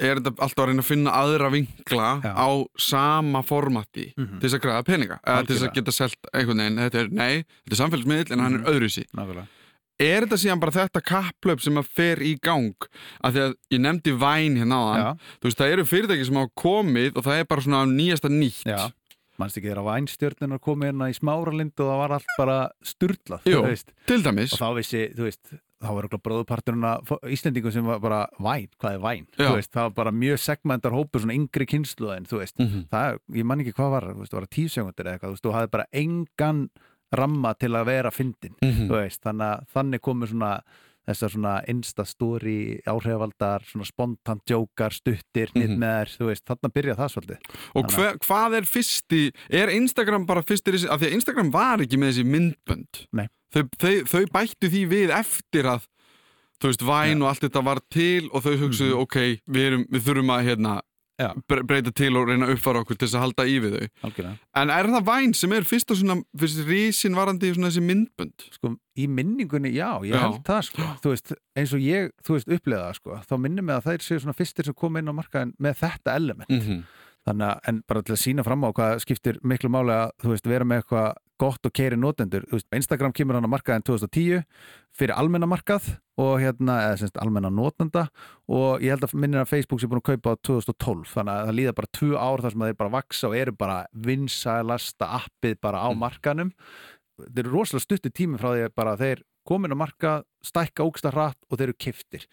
[0.00, 2.32] er þetta alltaf að reyna að finna aðra vinkla Já.
[2.34, 4.40] á sama formati Mhm.
[4.40, 6.78] til þess að græða peninga eða til þess að geta selt einhvern veginn.
[6.84, 8.66] Þetta er, nei, þetta er samfélagsmiðl en hann Mhm.
[8.66, 9.04] er öðruvísi.
[9.14, 9.46] Nákvæmlega.
[10.00, 12.74] Er þetta síðan bara þetta kapplöp sem að fer í gang?
[13.22, 16.34] Af því að ég nefndi væn hérna á já, þú veist, það eru fyrirtæki sem
[16.34, 18.64] hafa komið og það er bara svona nýjasta nýtt.
[18.64, 18.90] Já.
[19.38, 22.70] Mannst ekki þegar vænstjörnunar komið hérna í smáralind og það var allt bara
[24.24, 24.52] dæmis.
[24.52, 28.68] Og þá vissi, þú veist þá var okkur bróðuparturinn að Íslendingum sem var bara væn,
[28.80, 32.38] hvað er væn veist, það var bara mjög segmentar hópur svona yngri kynslu en þú
[32.42, 32.88] veist, Mhm.
[32.90, 35.36] það, ég man ekki hvað var þú veist, það var tíu segundir eða eitthvað, þú
[35.36, 36.70] veist, þú hafði bara engan
[37.12, 38.86] ramma til að vera fyndin, Mhm.
[38.88, 40.60] þú veist, þannig að þannig komu svona
[41.08, 45.56] þessar svona instastory áhrifavaldar, svona spontant jókar, stuttir, Mhm.
[45.56, 47.38] nýtt með þær þú veist, þannig byrja það svolítið
[47.74, 51.96] og hver, hvað er fyrsti er Instagram bara fyrstir af því að Instagram var ekki
[51.98, 53.28] með þessi myndbönd Nei.
[53.54, 55.86] Þau, þau, þau bættu því við eftir að
[56.60, 59.00] þú veist, væn og allt þetta var til og þau hugsuðu, Mhm.
[59.02, 59.16] ok,
[59.48, 60.80] við, erum, við þurfum að hérna,
[61.48, 63.88] bre- breyta til og reyna að uppfara okkur til þess að halda í við þau
[64.08, 67.68] algjörlega en er það væn sem er fyrst og svona fyrst rísin varandi í svona
[67.68, 70.20] þessi myndbönd sko, í minningunni, já, ég Já.
[70.20, 70.82] held það sko.
[71.04, 73.20] þú veist, eins og ég, þú veist, upplega það sko.
[73.28, 76.14] þá minnum mig að þeir séu svona fyrstir sem kom inn á markaðin með þetta
[76.16, 76.82] element mm -hmm.
[77.28, 80.28] þannig að, en bara til að sína fram á hvað skiptir miklu máli að, þú
[80.32, 84.44] veist, vera með eitthvað gott og keiri veist, Instagram kemur hann á markaðin 2010
[84.96, 85.88] fyrir almenna markað
[86.20, 88.08] og hérna, eða semst almenna notenda
[88.50, 91.48] og ég held að minnir að Facebook sé búin að kaupa á 2012, þannig að
[91.48, 95.60] það líða bara tvö ár þar sem þeir bara vaksa og eru bara vinsælasta appið
[95.60, 95.98] bara á Mm.
[96.04, 96.52] markanum
[97.20, 101.38] þetta eru rosalega stutti tími frá því að þeir komin á markað, stækka ógsta hratt
[101.50, 102.26] og þeir eru kiftir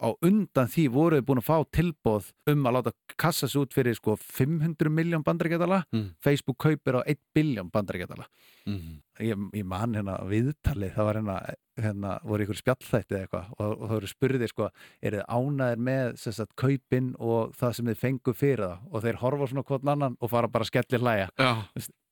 [0.00, 3.76] á undan því voru þau búin að fá tilbóð um að láta kassa sig út
[3.76, 5.84] fyrir sko 500 miljón bandaríkjadala.
[5.94, 6.08] Mm.
[6.24, 8.26] Facebook kaupir á 1 biljón bandaríkjadala.
[8.66, 9.00] Mhm.
[9.20, 11.34] ég, ég man hérna viðtalið það var hérna,
[11.76, 14.70] hérna voru ykkur spjallþætti eða eitthvað og, og það voru spurðið sko
[15.04, 18.88] er þið ánæðir með sagt, kaupin og það sem þið fengu fyrir það?
[18.90, 21.30] Og þeir horfa svona hvort annan og fara bara að skellir hlæja.
[21.36, 21.52] Já,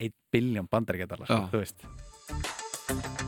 [0.02, 1.40] 1 biljón bandaríkjadala Já.
[1.48, 3.21] þú veist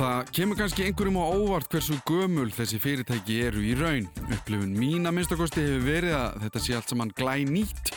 [0.00, 4.06] Það kemur kannski einhverjum á óvart hversu gömul þessi fyrirtæki eru í raun.
[4.32, 7.90] Upplifun mín að minnstakosti hefur verið að þetta sé allt saman glæ nýtt.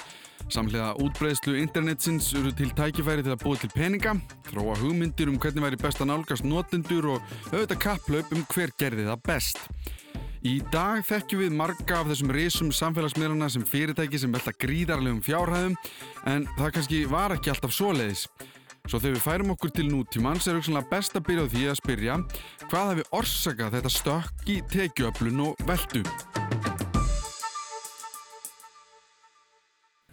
[0.51, 4.17] Samhliða útbreiðslu internetsins eru til tækifæri til að búa til peninga,
[4.49, 9.07] þróa hugmyndir um hvernig væri best að nálgast notendur og auðvitað kapplaup um hver gerði
[9.07, 9.63] það best.
[10.43, 15.79] Í dag þekkjum við marga af þessum risum samfélagsmiðlana sem fyrirtæki sem velta gríðarlegum fjárhæðum
[16.27, 18.27] en það kannski var ekki alltaf svoleiðis.
[18.83, 21.77] Svo þegar við færum okkur til nútímans er hugsanlega best að byrja á því að
[21.79, 22.15] spyrja
[22.67, 26.01] hvað hefur orsakað þetta stökk í tekjuöflun og veldu?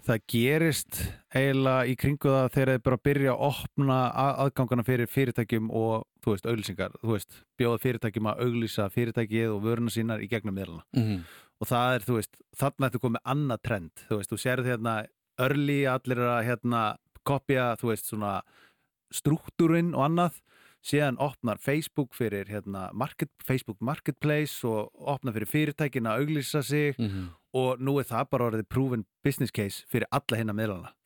[0.06, 1.00] það gerist
[1.34, 6.06] eiginlega í kringu það þegar þeir bara byrja að opna að- aðgangana fyrir fyrirtækjum og
[6.24, 10.54] þú veist, auglýsingar, þú veist, bjóða fyrirtækjum að auglýsa fyrirtækið og vöruna sínar í gegnum
[10.54, 11.20] miðlana Mm -hmm.
[11.60, 15.06] og það er, þú veist, þarna ertu komið annað trend, þú veist, þú sérð hérna
[15.38, 18.40] early, allir eru að hérna kopja, þú veist, svona
[19.12, 20.38] struktúrin og annað
[20.86, 26.94] síðan opnar Facebook fyrir hérna, market, Facebook Marketplace og opnar fyrir fyrirtækin að auglýsa sig
[26.98, 27.28] Mhm.
[27.52, 30.52] og nú er það bara orðið proven business case fyrir alla hinna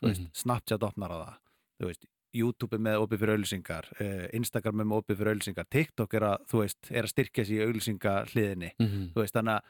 [0.03, 0.31] þú veist, Mhm.
[0.35, 1.35] Snapchat opnar á það
[1.89, 6.15] veist, YouTube er með opið fyrir auglýsingar uh, Instagram er með opið fyrir auglýsingar TikTok
[6.15, 9.13] er að, veist, er að styrkja sér í auglýsinga hliðinni Mhm.
[9.13, 9.63] þú veist, þannig að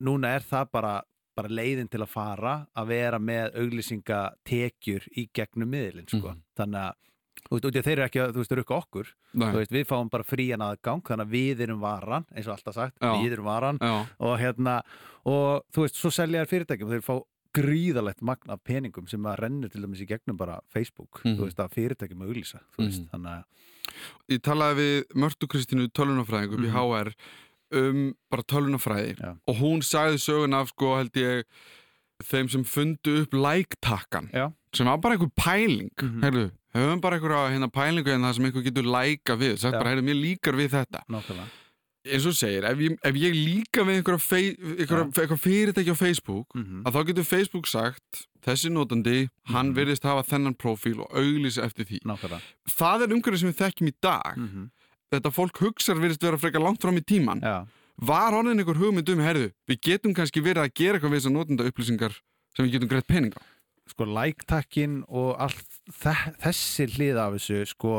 [0.00, 1.02] núna er það bara,
[1.36, 6.30] bara leiðin til að fara að vera með auglýsingatekjur í gegnum miðlinn, sko.
[6.34, 6.40] Mhm.
[6.58, 6.94] Þannig að,
[7.48, 10.64] þú veist, þeir eru ekki að, þú veist, rukka okkur, veist, við fáum bara frían
[10.64, 13.12] aðgang, þannig að við erum varan, eins og alltaf sagt, Já.
[13.22, 14.82] við erum varan Já, og hérna,
[15.26, 17.20] og þú veist, svo selja þær fyrirtækjum, þeir fá
[17.54, 21.36] gríðalegt magn af peningum sem að rennur til dæmis í gegnum bara Facebook, Mhm.
[21.38, 23.08] þú veist, að fyrirtækjum auglýsa, Mhm.
[23.10, 23.44] þannig að
[24.30, 26.74] ég talaði við Mörtu Kristínu tölunafræðing upp í Mhm.
[26.74, 27.14] HR
[27.74, 29.32] um bara tölunafræði Já.
[29.48, 31.44] og hún sagði sögun af sko held ég
[32.24, 34.52] þeim sem fundu upp like-takkan Já.
[34.74, 35.90] sem var bara einhver pæling.
[36.00, 36.22] Mhm.
[36.22, 39.58] heyrðu, höfum bara einhverja hérna, pælingu en það sem einhver getur læka við.
[39.58, 39.78] Sagt Já.
[39.82, 41.02] bara, heyrðu, mér líkar við þetta.
[41.10, 41.48] Nákvæmlega,
[42.04, 46.92] eins og segir, ef ég, ef ég líka við einhverja, fyrirtæki á Facebook mm að
[46.94, 49.76] þá getur Facebook sagt þessi notandi, hann Mhm.
[49.76, 51.98] virðist hafa þennan prófíl og auglýsa eftir því.
[52.04, 52.40] Nákvæmlega.
[52.68, 54.36] Það er umhverfið sem við þekkjum í dag.
[54.36, 54.70] Mm
[55.16, 57.64] þetta fólk hugsar virðist vera frekar langt fram í tíman Já,
[57.96, 61.36] var orðin einhver hugmynd um, herðu, við getum kannski verið að gera eitthvað við þessar
[61.36, 62.16] notenda upplýsingar
[62.54, 63.40] sem við getum greitt pening á?
[63.90, 66.14] Sko like-takkin og allt þe
[66.46, 67.96] þessi hlið af þessu sko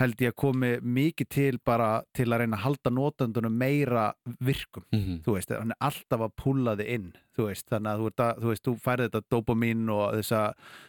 [0.00, 4.06] held ég að komi mikið til bara til að reyna að halda notendunum meira
[4.40, 8.00] virkum, mm þú veist hann er alltaf að púla þið inn þú veist, þannig að
[8.00, 10.40] þú, að, þú veist, þú færði þetta dopamin og þessa,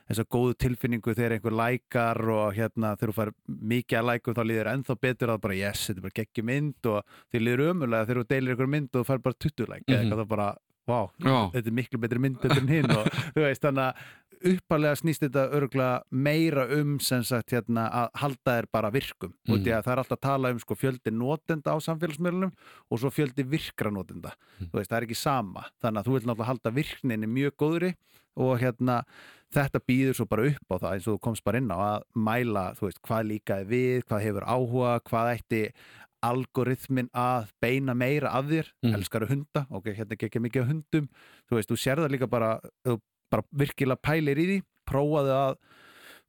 [0.09, 3.33] þessa góðu tilfinningu þegar einhver lækar og hérna þegar þú fær
[3.75, 6.91] mikið að lækum þá líður ennþá betur að bara yes, þetta er bara geggi mynd
[6.95, 9.83] og þið líður ömulega þegar þú deilir einhver mynd og þú fær bara 20 læk
[9.87, 10.03] eða Mhm.
[10.11, 10.49] eitthvað þá bara,
[10.91, 10.97] Já,
[11.53, 12.89] þetta er miklu betri mynd en hinn.
[12.91, 13.99] Og þú veist þannig að
[14.45, 19.59] uppalega snýst þetta örgulega meira um sem sagt hérna að halda þér bara virkum mm.
[19.61, 22.51] að það er alltaf að tala um sko fjöldi notenda á samfélagsmiðlunum
[22.89, 24.69] og svo fjöldi virkra notenda Mm.
[24.73, 27.93] það er ekki sama þannig að þú vil náttúrulega halda virkninni mjög góðri
[28.37, 28.99] og hérna
[29.51, 32.03] þetta býður svo bara upp á það eins og þú komst bara inn á að
[32.15, 35.63] mæla þú veist hvað líkaði við, hvað hefur áhuga hvað ætti
[36.21, 38.93] algoritmin að beina meira af þér Mm.
[38.95, 41.09] elskar hunda, ok, hérna ekki mikið af hundum
[41.49, 42.99] þú veist, þú sér það líka bara þú
[43.31, 44.57] bara virkilega pælir í því
[44.91, 45.57] prófaðu að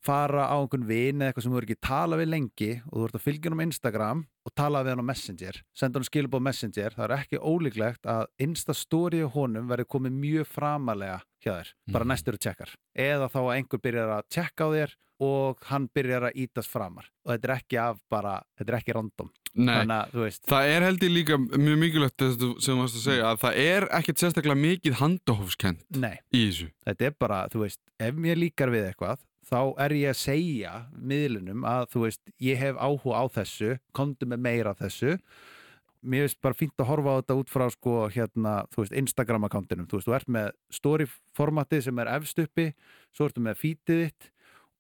[0.03, 3.05] fara á einhvern vin eða eitthvað sem þú er ekki tala við lengi og þú
[3.07, 6.43] ert að fylgja hann á Instagram og tala við hann á Messenger senda hann skilabóð
[6.49, 11.71] Messenger, það er ekki ólíklegt að Instastory á honum verður komið mjög framalega hjá þér
[11.93, 12.11] bara Mhm.
[12.13, 16.25] næstur að tjekkar eða þá að einhver byrjar að tjekka á þér og hann byrjar
[16.33, 17.05] að ítast framar.
[17.25, 19.29] Og þetta er ekki af bara, þetta er ekki random.
[19.55, 19.85] Nei.
[19.85, 23.59] Þannig Það er held ég líka mjög mikilvægt sem þú varst að segja að það
[23.63, 26.71] er ekkert sérstaklega mikið handahófskent nei, í þessu.
[26.89, 29.19] Þetta er bara, þú veist, ef mér líkar við eitthvað
[29.53, 34.29] þá er ég að segja miðlunum að, þú veist, ég hef áhuga á þessu, komdu
[34.31, 35.17] með meira þessu.
[36.03, 39.89] Mér finnst bara fínt að horfa á þetta út frá, sko, hérna þú veist, Instagram-akkántinum,
[39.91, 42.71] þú veist, þú ert með story-formatið sem er efst uppi
[43.15, 44.31] svo ertu með feedið þitt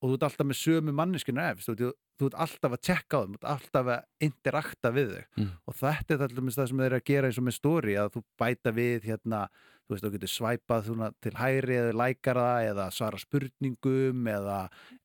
[0.02, 1.68] og þú ert alltaf með sömu manneskinu efst.
[1.68, 5.12] Þú, þú, þú ert alltaf að tjekka á þeim, þú ert alltaf að interakta við
[5.12, 5.52] þau Mm.
[5.66, 8.10] og þetta er alltaf það sem þeir eru að gera eins og með story að
[8.16, 9.40] þú bæta við hérna
[9.82, 14.58] þú veist, þú getur svæpað til hægri eða lækar það eða svara spurningum eða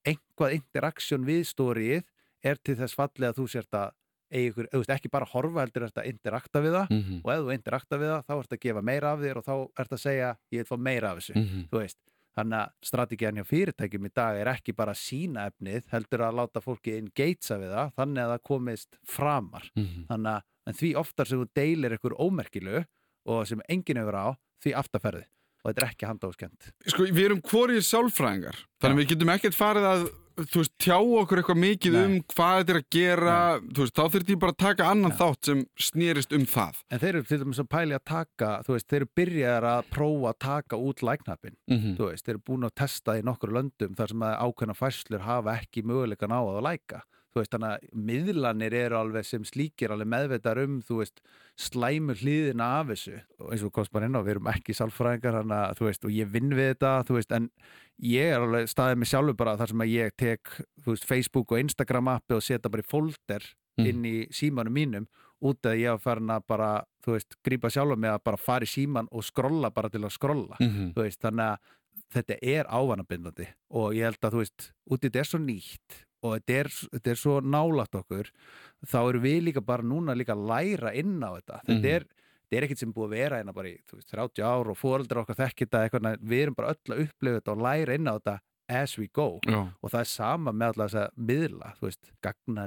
[0.05, 2.03] einhvað interaktsjón við storyið
[2.43, 3.95] er til þess fallið að þú sért að
[4.27, 6.91] ykkur, þú veist, ekki bara horfa heldur ert að interakta við það.
[6.91, 9.45] Mm og ef þú interakta við það þá ert að gefa meira af þér og
[9.47, 11.33] þá ert að segja ég vil fá meira af þessu.
[11.33, 11.67] -hmm.
[11.71, 11.97] þú veist,
[12.37, 16.61] þannig að strategíðan hjá fyrirtækjum í dag er ekki bara sína efnið heldur að láta
[16.61, 19.65] fólki engagea við það þannig að það komist framar.
[20.11, 22.83] Þannig að því oftar sem þú deilir ykkur ómerkilu
[23.27, 24.27] og sem enginn hefur á
[24.63, 25.25] því aftaferði
[25.63, 29.57] og þetta er ekki handóskend Sko, við erum hvorið sálfræðingar þannig að við getum ekkert
[29.57, 30.05] farið að
[30.37, 32.03] þú veist, tjá okkur eitthvað mikið Nei.
[32.03, 35.13] um hvað þetta er að gera þú veist, þá þurfti ég bara að taka annan
[35.13, 35.17] Já.
[35.21, 38.75] þátt sem snýrist um það en þeir eru til dæmis að pæli að taka þú
[38.75, 41.97] veist, þeir eru byrjaðar að prófa að taka út læknapin, mm -hmm.
[41.97, 45.25] þú veist, þeir eru búin að testa í nokkur löndum þar sem að ákveðna færslur
[45.25, 47.01] hafa ekki möguleikan á að læka
[47.33, 51.19] þú veist, þannig að miðlanir eru alveg sem slíkir alveg meðveitar um, þú veist
[51.57, 55.37] slæmu hlýðina af þessu og eins og komst bara inn á, við erum ekki sálfræðingar
[55.41, 57.49] þannig að, þú veist, og ég vinn við þetta þú veist, en
[58.07, 60.41] ég er alveg staðið mig sjálfur bara þar sem að ég tek,
[60.85, 63.43] þú veist, Facebook og Instagram appi og setja bara í folder
[63.77, 63.85] Mhm.
[63.85, 65.03] inn í símanum mínum
[65.45, 66.69] út að ég var farin að bara,
[67.05, 70.15] þú veist, grípa sjálfur mig að bara fara í síman og skrolla bara til að
[70.17, 70.93] skrolla Mhm.
[70.95, 71.57] þú veist, þannig að
[72.15, 76.01] þetta er ávanabindandi og ég held að þú veist, út í þetta er svo nýtt
[76.23, 78.31] og þetta er, þetta er svo nálagt okkur
[78.85, 81.61] þá eru við líka bara núna líka að læra inn á þetta.
[81.67, 81.85] Þetta Mhm.
[81.95, 82.03] er,
[82.47, 85.23] þetta er ekkert sem búið að vera hérna bara í veist, 30 ár og fóreldrar
[85.25, 88.39] okkar þekkir þetta við erum bara öll að upplifa þetta og læra inn á þetta
[88.69, 89.39] as we go.
[89.47, 92.11] Já, og það er sama með alltaf þess að miðla, veist,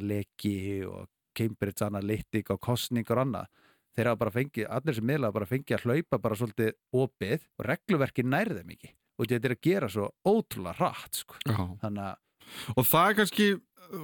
[0.00, 3.46] gagnaleki og Cambridge Analytic og kostningar og annað.
[3.96, 7.44] Þeir hafa bara fengið, allir sem miðla hafa bara fengið að hlaupa bara svolítið opið
[7.58, 8.90] og regluverki nærði þeim ekki.
[9.20, 11.34] Og þetta er að gera svo ótrúlega rætt sko.
[11.82, 12.16] þannig að,
[12.76, 13.48] Og það er kannski,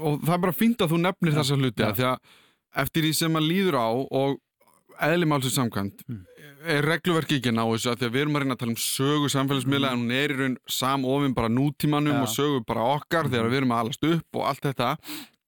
[0.00, 1.88] og það er bara fínt að þú nefnir Já, þessa hluti já.
[1.90, 2.18] að því að
[2.82, 3.88] eftir því sem maður líður á
[4.20, 4.36] og
[5.00, 6.24] eðlimálsins samkvæmt Mm.
[6.66, 8.76] er regluverki ekki ná þessu að því að við erum að reyna að tala um
[8.80, 12.20] sögu samfélagsmiðla en hún er í raun samofin bara nútímanum Mm.
[12.20, 12.22] Já.
[12.22, 13.52] og sögu bara okkar þegar Mhm.
[13.52, 14.96] við erum að alast upp og allt þetta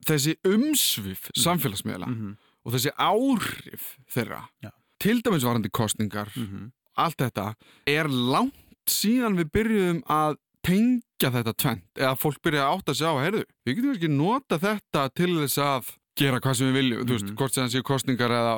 [0.04, 4.70] þessi umsvif samfélagsmiðla mm og þessi áhrif þeirra Já.
[5.00, 6.70] til dæmis varandi kostningar -hmm.
[6.98, 7.54] allt þetta
[7.86, 8.52] er langt
[8.86, 13.44] síðan við byrjuðum að tengja þetta tvent eða fólk byrja að átta sig á heyrðu,
[13.66, 17.26] við getum ekki nota þetta til þess að gera hvað sem við viljum, þú veist,
[17.28, 17.36] Mhm.
[17.38, 18.54] hvort sem það séu kostningar eða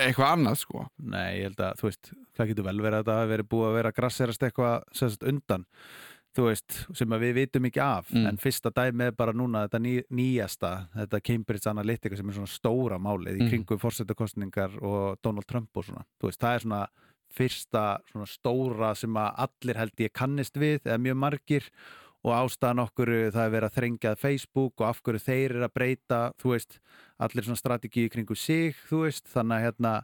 [0.00, 3.18] eitthvað annað, sko Nei, ég held að, þú veist, það getur vel verið að þetta
[3.20, 5.66] hafi verið búið að vera að grasserast eitthvað sagt undan,
[6.34, 8.26] þú veist, sem að við vitum ekki af, Mm.
[8.28, 12.48] en fyrsta dæmi er bara núna þetta ný, nýjasta, þetta Cambridge Analytica sem er svona
[12.48, 13.50] stóra málið í Mm.
[13.50, 16.86] kringum fórsetakostningar og Donald Trump og svona, þú veist, það er svona
[17.34, 21.68] fyrsta svona stóra sem að allir held ég kannist við, eða mjög margir
[22.22, 25.74] og ástæðan okkur það er verið að þrengjað Facebook og af hverju þeir eru að
[25.74, 26.78] breyta, þú veist,
[27.18, 29.94] allir svona strategi í kringu sig, þú veist, þannig að hérna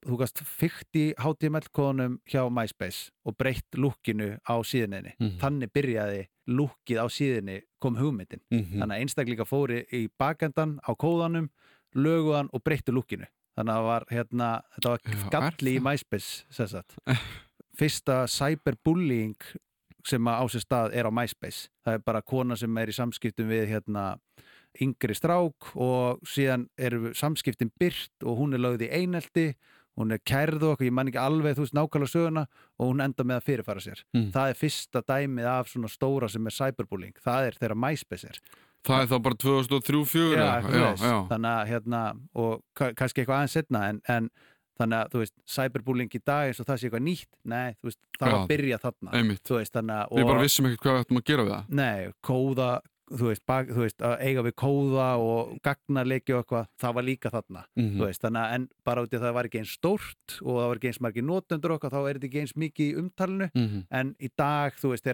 [0.00, 5.12] þú gast fygt í HTML-kóðunum hjá MySpace og breytt lukkinu á síðuninni.
[5.18, 5.36] Mhm.
[5.42, 8.40] Þannig byrjaði lukkið á síðunni kom hugmyndin.
[8.50, 11.50] mm Þannig að einstaklinga fóri í bakendan á kóðanum,
[11.94, 13.26] löguðan og breyttu lukkinu.
[13.60, 15.00] Þannig að það var, hérna, þetta var
[15.36, 15.80] galli í?
[15.84, 16.44] MySpace.
[17.80, 19.36] Fyrsta cyberbullying
[20.08, 21.68] sem á sér stað er á MySpace.
[21.84, 24.04] Það er bara kona sem er í samskiptum við hérna
[24.80, 29.46] yngri strák og síðan eru samskiptin byrt og hún er lögð í einelti
[29.98, 32.44] hún er kærð og okkur, ég man ekki alveg þú veist nákvæmlega söguna
[32.78, 34.30] og hún enda með að fyrirfara sér Mm.
[34.32, 38.38] það er fyrsta dæmið af svona stóra sem er cyberbullying, það er þegar MySpace er
[38.86, 40.70] það er þá bara 2003-2004 já, eða eitthvað eitthvað.
[40.70, 41.02] svoleiðis.
[41.04, 41.28] já, já.
[41.32, 42.00] þannig að hérna
[42.34, 44.30] og ka- kannski eitthvað aðeins setna en, en
[44.80, 47.90] þannig að þú veist, cyberbullying í dag eins og það sé eitthvað nýtt, nei, þú
[47.90, 49.10] veist, það Já, var að byrja þarna
[49.50, 51.76] þú veist, þannig að við bara vissum ekkert hvað við ættum að gera við það
[51.80, 52.70] Nei, kóða
[53.10, 57.06] þú veist, bak, þú veist, að eiga við kóða og gagnarleiki og eitthvað, það var
[57.08, 59.60] líka þarna mm þú veist, þannig að en bara út í að það var ekki
[59.60, 62.54] eins stórt og það var ekki eins margir notendur okkar þá er þetta ekki eins
[62.56, 63.82] mikið í umtalinu -hmm.
[63.90, 65.04] en í dag, þú veist,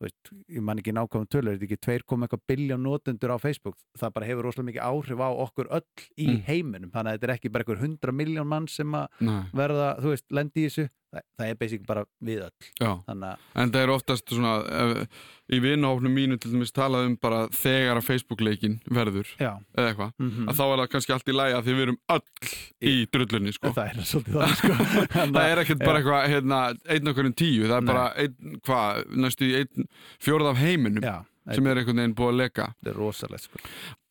[0.00, 3.76] er veist, ég man ekki nákvæmum tölur, er þetta ekki 2,1 biljón notendur á Facebook,
[3.98, 5.84] það bara hefur rosalega mikið áhrif á okkur öll
[6.18, 6.42] í Mm.
[6.48, 9.06] heiminum þannig að þetta er ekki bara einhver 100 miljón mann sem að
[9.54, 12.68] verða, þú veist, lendi í þessu það, það er basic bara við að,
[13.08, 15.20] En það er oftast svona, ef,
[15.54, 20.14] í vinahófnum mínu til dæmis talað um bara þegar að Facebook-leikin verður, já eða eitthvað,
[20.18, 22.50] mm að þá er það kannski allt í lægi að því við erum öll
[22.90, 23.72] í drullunni, sko.
[23.76, 24.78] það er svolítið það sko.
[25.20, 26.60] Það er ekkert bara eitthvað, hérna,
[26.96, 27.92] einn okkur en tíu, það er Nei.
[27.92, 29.88] bara einn, hvað, næstu í einn
[30.24, 31.16] fjórað af heiminum já,
[31.52, 32.70] sem er einhvern veginn búið að leka.
[32.80, 33.60] þetta er rosalegt sko.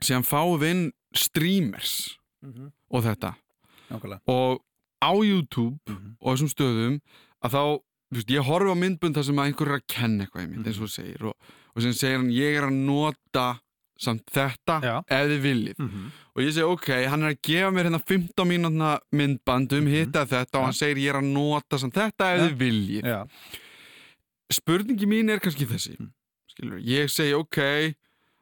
[0.03, 0.83] Síðan fáum við inn
[1.17, 1.95] streamers
[2.93, 3.33] og þetta
[3.89, 4.61] nákvæmlega og
[5.03, 6.15] á YouTube Mhm.
[6.21, 7.01] og þessum stöðum
[7.43, 7.61] að þá,
[8.13, 10.49] þú veist, ég horfi á myndbund þar sem að einhver er að kenna eitthvað í
[10.53, 11.35] mynd, eins og þú segir og,
[11.75, 13.59] og sem segir hann, ég er að nota
[13.99, 14.95] samt þetta Já.
[15.07, 16.11] ef þið viljið Mhm.
[16.35, 19.91] og ég segi, ok, hann er að gefa mér hérna 15 mínútna myndband um Mhm.
[19.93, 23.27] hitta þetta og hann segir, ég er að nota samt þetta ef þið viljið já,
[24.51, 26.11] spurningi mín er kannski þessi Mm.
[26.49, 27.95] skilur, ég segi, ok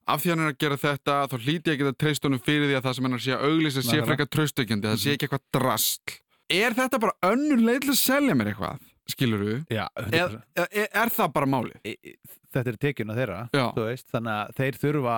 [0.08, 2.67] af því hann er að gera þetta, þá hlýti ég ekki að treysta honum fyrir
[2.67, 5.08] því að það sem hann er að sé að auglýsa sé frekar traustökjandi, það sé
[5.08, 5.13] Mhm.
[5.15, 6.19] ekki eitthvað drastl
[6.52, 10.88] er þetta bara önnur leið til að selja mér eitthvað skilur við, já er, er,
[10.94, 11.74] er það bara máli?
[12.54, 15.16] þetta er tekjun á þeirra Já, þú veist, þannig að þeir þurfa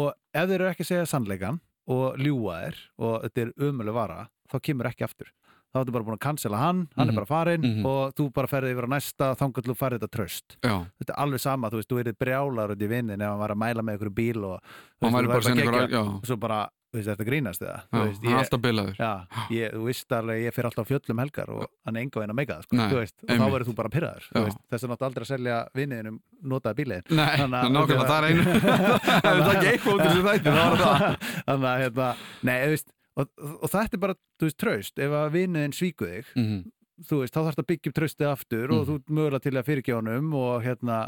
[0.00, 3.96] og ef þeir eru ekki að segja sannleikan og ljúa þér og þetta er umuleg
[3.96, 4.20] vara
[4.52, 5.32] þá kemur ekki aftur.
[5.74, 7.10] Þá ertu bara búin að cancela hann, hann Mhm.
[7.10, 7.86] er bara farinn Mhm.
[7.90, 11.10] og þú bara ferði yfir á næsta þangar til þú farið þetta tröst já, þetta
[11.10, 13.58] er alveg sama, þú veist, þú erið brjálar út í vinnin ef hann var að
[13.58, 14.60] mæla með einhverju bíl og
[15.02, 16.60] þú veist, þú bara að ykkur já, og svo bara,
[16.94, 17.78] þú veist, þetta grínast eða?
[17.90, 18.94] Já, veist, er ég, alltaf bilaður.
[19.00, 19.08] Já,
[19.50, 22.38] ég, þú veist alveg, ég fyrir alltaf fjöllum helgar og hann er enga veginn að
[22.38, 24.34] meika það, sko, Nei, þú veist, og þá verður þú bara pyrraður, Já.
[24.38, 26.20] þú veist, þess að náttúrulega aldrei að selja vinniðinum
[26.54, 27.06] notaða bíliðin.
[27.18, 28.44] Nei, Þannig að- það er einu.
[29.24, 32.08] Það ekki eitthvað út í þessu þætti, er Þannig að, hérna,
[32.46, 33.28] nei, þú veist, og,
[33.58, 36.62] og þetta er bara, þú veist, traust, ef að vinniðin svíku þig, Mhm,
[37.10, 38.86] þú veist, þá þarfst að byggja upp traustið aftur og Mhm.
[38.86, 40.98] þú mögulega til að fyrirgefa honum og hérna,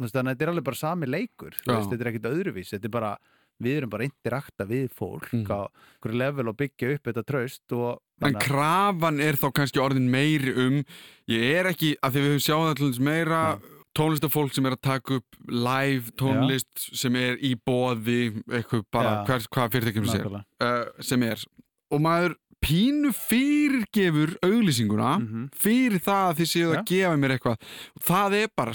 [0.00, 2.88] þannig að þetta er alveg bara sami leikur, þú veist, þetta er ekkit öðruvís, þetta
[2.88, 3.10] er bara,
[3.62, 5.46] við erum bara interakta við fólk Mhm.
[5.46, 5.68] á
[6.02, 10.54] hverju level og byggja upp þetta traust og En krafan er þá kannski orðin meiri
[10.56, 10.84] um
[11.28, 13.60] Ég er ekki, af því við höfum sjáð þess meira
[13.98, 19.24] tónlistafólk sem er að taka upp live tónlist sem er í bóði eitthvað bara Já.
[19.26, 20.44] hvers, hvað fyrirtækjum sér nákvæmlega.
[20.60, 21.44] uh, sem er
[21.90, 25.48] og maður pínu fyrirgefur auglýsinguna Mhm.
[25.54, 27.58] fyrir það að þið séu að gefa mér eitthvað
[28.00, 28.72] það er bara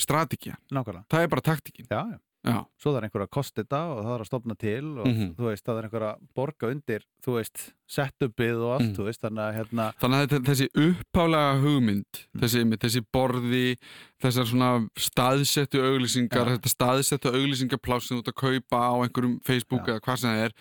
[0.71, 2.17] nákvæmlega það er bara taktikin já, já.
[2.39, 5.07] Já, svo það er einhver að kosta þetta og það er að stopna til og
[5.09, 5.35] Mhm.
[5.35, 9.21] þú veist, það er einhver að borga undir þú veist, setupið og allt þú veist,
[9.25, 12.39] þannig að hérna þannig að þessi upphálega hugmynd Mm.
[12.41, 13.77] þessi, þessi borði
[14.23, 16.55] þessar svona staðsettu auglýsingar Já.
[16.55, 19.93] þetta staðsettu auglýsingapláss sem þú ert að kaupa á einhverjum Facebook Já.
[19.97, 20.53] eða hvað sem það er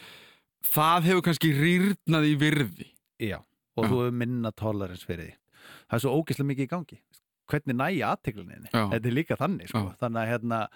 [0.74, 2.88] það hefur kannski rýrnað í virði
[3.22, 3.38] já,
[3.76, 3.88] og Já.
[3.88, 5.34] þú hefur minna tolerance fyrir því
[5.88, 6.98] það er svo ógeðslega mikið í gangi
[7.48, 10.68] hvernig næja aðtegluninni þetta er líka þannig, sko, þannig að hérna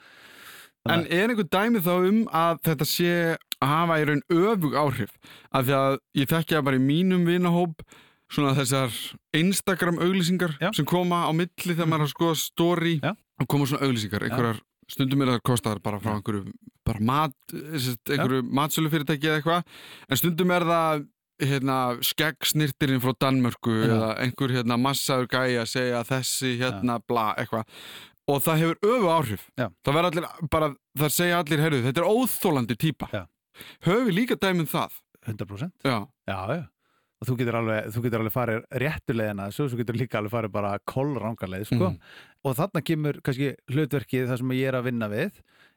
[0.90, 3.12] En er einhver dæmi þá um að þetta sé
[3.62, 5.12] að hafa í raun öfug áhrif?
[5.54, 7.84] Af því að ég þekki það bara í mínum vinahóp
[8.32, 8.98] svona þessar
[9.36, 10.70] Instagram auglýsingar Já.
[10.74, 13.12] sem koma á milli þegar maður að skoða story Já.
[13.12, 14.60] og koma svona auglýsingar, einhverjar
[14.90, 16.52] stundum er það kostar bara frá einhverju
[16.86, 17.34] bara mat,
[17.78, 19.74] sagt, einhverju matsölu fyrirtæki eða eitthvað,
[20.08, 21.04] en stundum er það
[21.42, 21.76] hérna,
[22.06, 23.84] skeggsnirtirinn frá Danmörku Já.
[23.90, 27.68] eða einhver hérna, massaður gæi að segja þessi hérna bla eitthvað
[28.32, 29.68] og það hefur öfu áhrif Já.
[29.84, 30.68] það verður allir bara,
[30.98, 33.22] það segja allir heyrðu, þetta er óþólandi típa Já.
[33.86, 36.68] höfum við líka dæmum það 100% já, já,
[37.22, 40.52] og þú getur alveg, þú getur alveg farið réttulegina þessu, þú getur líka alveg farið
[40.56, 41.98] bara kollrangarleið, sko Mhm.
[42.44, 45.30] og þarna kemur kannski hlutverkið það sem ég er að vinna við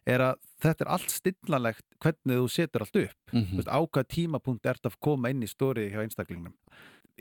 [0.07, 3.79] er að þetta er allt stillanlegt hvernig þú setur allt upp mm Þú veist, á
[3.85, 6.53] hvað tímapunkt ert að koma inn í stórið hjá einstaklingnum.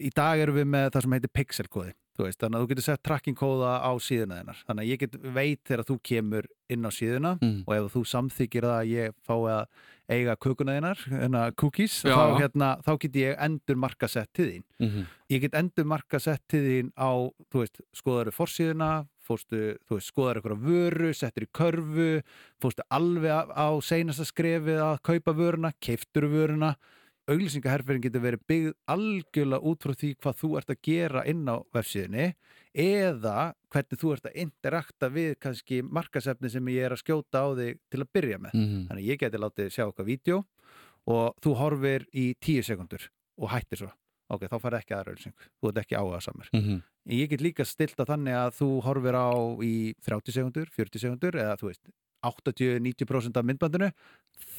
[0.00, 1.92] Í dag erum við með það sem heitir pixelkóði.
[2.14, 4.58] Þú veist, þannig að þú getur sett trackingkóða á síðuna þennar.
[4.68, 7.64] Þannig að ég get veit þegar þú kemur inn á síðuna Mm.
[7.66, 9.66] og ef þú samþykir það að ég fái að
[10.14, 12.12] eiga kökuna þinnar, hérna cookies, Já.
[12.14, 14.64] þá, hérna, þá get ég endur marka sett til þín.
[14.80, 15.06] -hmm.
[15.30, 17.10] Ég get endur marka sett til þín á,
[17.50, 22.22] þú veist, skoðaru forsíðuna, fórstu, þú veist, skoðaru eitthvað vöru, settur í körfu,
[22.60, 26.76] fórstu alveg á, á seinasta skrefið að kaupa vöruna, keiftur vöruna.
[27.24, 31.56] Auglýsingaherferðin getur verið byggð algjörlega út frá því hvað þú ert að gera inn á
[31.72, 32.26] vefsíðinni
[32.84, 33.36] eða
[33.72, 37.80] hvernig þú ert að interakta við kannski markasefni sem ég er að skjóta á þig
[37.88, 38.54] til að byrja með.
[38.58, 40.44] Mm Þannig að ég geti látið sjá okkar vídeo
[41.08, 43.08] og þú horfir í tíu sekundur
[43.40, 43.90] og hættir svo.
[44.28, 45.34] Ok, þá fær ekki aðra auðlýsing.
[45.60, 46.48] Þú ert ekki áhuga samar.
[46.52, 46.82] -hmm.
[47.08, 51.34] Ég get líka stilt að þannig að þú horfir á í 30 sekundur, 40 sekundur
[51.36, 51.88] eða þú veist
[52.24, 53.90] 80-90% af myndbandinu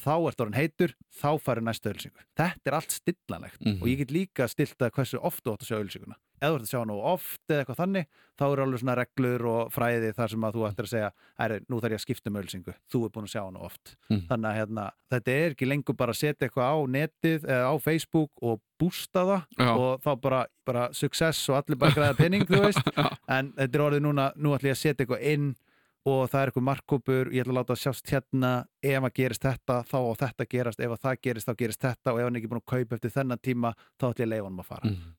[0.06, 2.22] þá ert orðin heitur, þá færi næstu auðlýsingu.
[2.38, 3.82] Þetta er allt stillanlegt Mhm.
[3.82, 6.16] og ég get líka stilt að hversu oft þú átt að sjá auðlýsinguna.
[6.36, 8.06] Ef þú ert að sjá of oft eða eitthvað þannig,
[8.38, 11.10] þá eru alveg svona reglur og fræði þar sem að þú ættir að segja
[11.40, 13.96] Æri, nú þarf ég að skipta um auðlýsingu, þú er búin að sjá hana oft.
[14.10, 14.26] Mhm.
[14.28, 17.74] Þannig að hérna, þetta er ekki lengur bara að setja eitthvað á netið eða á
[17.80, 19.76] Facebook og bústa það Já.
[19.76, 22.84] og þá bara, bara success og allir bara græða penning, þú veist
[23.28, 25.56] en þetta er orðið núna, nú ætlum ég að setja eitthvað inn
[26.06, 28.50] og það er eitthvað markkópur ég ætla að láta sjást hérna
[28.82, 32.12] ef að gerist þetta, þá á þetta gerast ef að það gerist, þá gerist þetta
[32.14, 34.50] og ef hann ekki búin að kaupa eftir þennan tíma, þá ætla ég að leifa
[34.50, 35.14] hann að fara Mhm.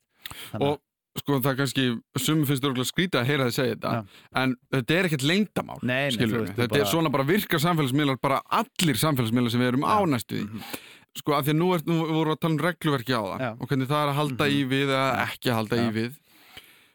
[0.51, 0.81] Þannig, og
[1.17, 1.83] sko það er kannski
[2.19, 4.05] sumum finnst þú skrítið að heyra þið segja þetta Já.
[4.43, 8.41] en þetta er ekkert lengdamál Nei, nei, þetta bara- er svona bara virkar samfélagsmiðlar bara
[8.51, 10.05] allir samfélagsmiðlar sem við erum á Já.
[10.13, 10.61] næstu því Mhm.
[11.17, 13.39] sko af því að nú, er, nú vorum við að tala um regluverki á það
[13.39, 13.51] Já.
[13.59, 14.53] og hvernig það er að halda Mhm.
[14.53, 16.11] í við eða ekki að halda í við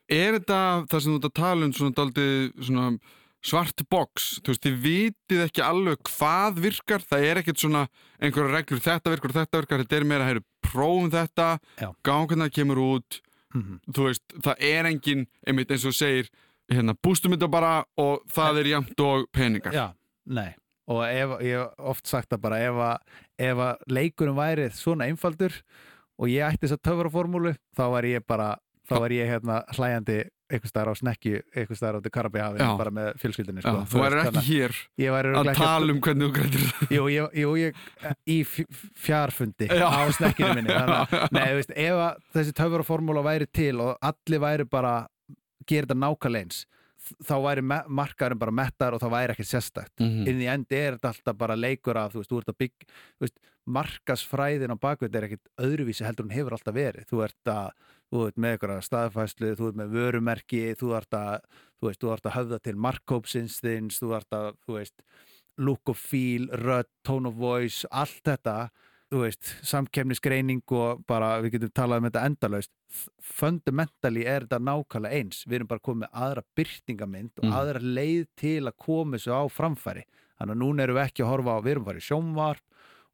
[0.08, 2.98] er þetta það sem þú ert að tala um svona daldið svona
[3.42, 7.82] svart box, þú veist, þið vitið ekki alveg hvað virkar, það er ekkert svona
[8.22, 9.82] einhverja reglur, þetta virkar og þetta virkar.
[9.82, 11.48] Þetta er meira, hæru, prófum þetta.
[11.82, 13.20] Hvernig það kemur út.
[13.52, 13.80] Mhm.
[13.92, 16.28] þú veist, það er engin einmitt eins og segir,
[16.72, 19.72] hérna, bústum þetta bara og það er jæmt og peningar.
[19.76, 19.92] Já,
[20.26, 20.54] nei.
[20.88, 22.96] Og ef, ég hef oft sagt það bara ef að,
[23.38, 25.52] ef að leikurum væri svona einfaldur
[26.18, 28.56] og ég ætti þess að töfraformúlu þá var ég bara
[28.88, 30.18] þá var ég hérna hlæjandi
[30.52, 32.68] einhvers staðar á snekju einhvers staðar á Karabíhafi Já.
[32.78, 33.74] bara með fjölskyldinni sko.
[33.92, 34.74] þú væri ekki hér
[35.42, 37.72] að tala um hvernig þú grætir Jú, ég, jú, ég
[38.26, 39.86] í f- fjarfundi Já.
[39.88, 43.96] á snekkinu minni þannig, að- Nei, þú veist, ef að þessi töfraformúla væri til og
[44.02, 44.94] allir væri bara
[45.66, 46.66] gera þetta nákvæmlega eins
[47.26, 50.26] þá væri markaðurinn bara mettar og það væri ekki sérstakt Mhm.
[50.30, 52.86] inn í endi er þetta alltaf bara leikur af, þú veist, þú ert að bygg
[52.86, 57.50] þú veist, markasfræðin á bakveit er ekkit öðruvísi heldur hún hefur alltaf verið þú ert
[57.50, 57.70] að,
[58.12, 61.46] þú ert með eitthvað staðfæslu þú ert með vörumerki, þú ert að
[61.80, 65.02] þú veist, þú ert að höfða til markkópsins þins, þú ert að, þú veist
[65.58, 68.70] look of feel, rödd, tone of voice allt þetta,
[69.12, 72.70] þú veist samkemnisgreining og bara við getum talað um þetta endalaust.
[73.20, 75.42] Fundamentally er þetta nákvæmlega eins.
[75.48, 77.52] Við erum bara komið aðra byrtingamind og Mhm.
[77.58, 80.04] aðra leið til að koma þessu á framfæri.
[80.40, 82.60] Þannig að núna erum við ekki að horfa á við erum í sjónvarp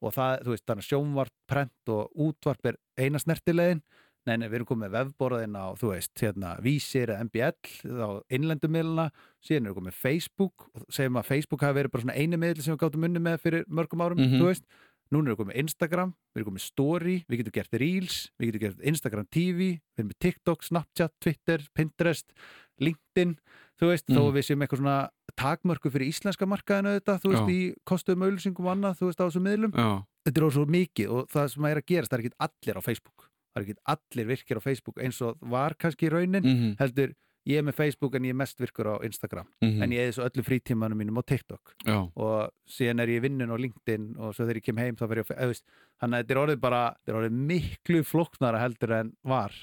[0.00, 3.82] og það, þú veist, þannig að sjónvarp, prent og útvarp er eina snertilegin
[4.28, 8.08] nei, nei, við erum komið með vefborðin á, þú veist, hérna, vísir eða MBL á
[8.36, 9.08] innlendumiluna,
[9.44, 12.76] síðan erum við komið Facebook segjum að Facebook hafi verið bara svona eini miðl sem
[12.76, 14.38] við gáttum unni með fyrir mörgum árum, Mhm.
[14.40, 14.64] þú veist
[15.10, 18.60] núna erum við komið Instagram, við erum komið Story við getum gert Reels, við getum
[18.66, 22.26] gert Instagram TV við erum með TikTok, Snapchat, Twitter Pinterest,
[22.80, 23.38] LinkedIn
[23.80, 24.16] þú veist, Mm.
[24.18, 25.08] þó við séum eitthvað svona
[25.38, 27.54] takmörku fyrir íslenska markaðinu þetta, þú veist, Já.
[27.54, 31.10] í kostuðum auðlýsingum og annað, þú veist, á þessum miðlum Já, þetta er svo mikið
[31.10, 33.27] og það sem er að gerast það er ekki allir á Facebook
[33.58, 37.14] það er ekki allir virkir á Facebook eins og var kannski raunin mhm, heldur,
[37.48, 39.46] ég er með Facebook en ég er mest virkur á Instagram.
[39.64, 41.74] Mhm, en ég er þessu öllu frítímanum mínum á TikTok.
[41.86, 44.98] Já, og síðan er ég í vinnun á LinkedIn og svo þegar ég kem heim
[44.98, 45.64] þá fer ég á eða, veist,
[45.98, 49.54] þannig að þetta er orðið bara er orðið miklu flóknara heldur en var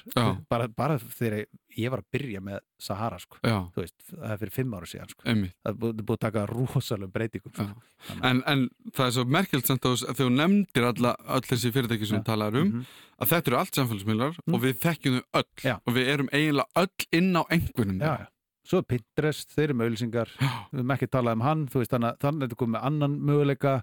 [0.50, 1.36] bara, bara þegar
[1.76, 3.38] ég, var að byrja með Sahara sko.
[3.76, 5.22] veist, það er fyrir fimm ára síðan sko.
[5.24, 8.20] það er búið, það er búið að taka rosalegum breytingum sko.
[8.22, 12.18] En, en það er svo merkjöld samt að þú- nefndir alla, öll þessi fyrirtæki sem
[12.18, 12.22] Já.
[12.22, 12.86] þú talaður um Mhm.
[13.20, 14.54] að þetta eru allt samfélagsmiðlar Mm.
[14.54, 15.74] og við þekkjum þau öll Já.
[15.86, 18.26] og við erum eiginlega öll inn á einhvernum já, já.
[18.66, 19.74] svo er Pinterest, þeir eru
[20.40, 20.52] Já.
[20.72, 23.82] við höfum ekki talað um hann þannig að þannig að þetta komið með annan möguleika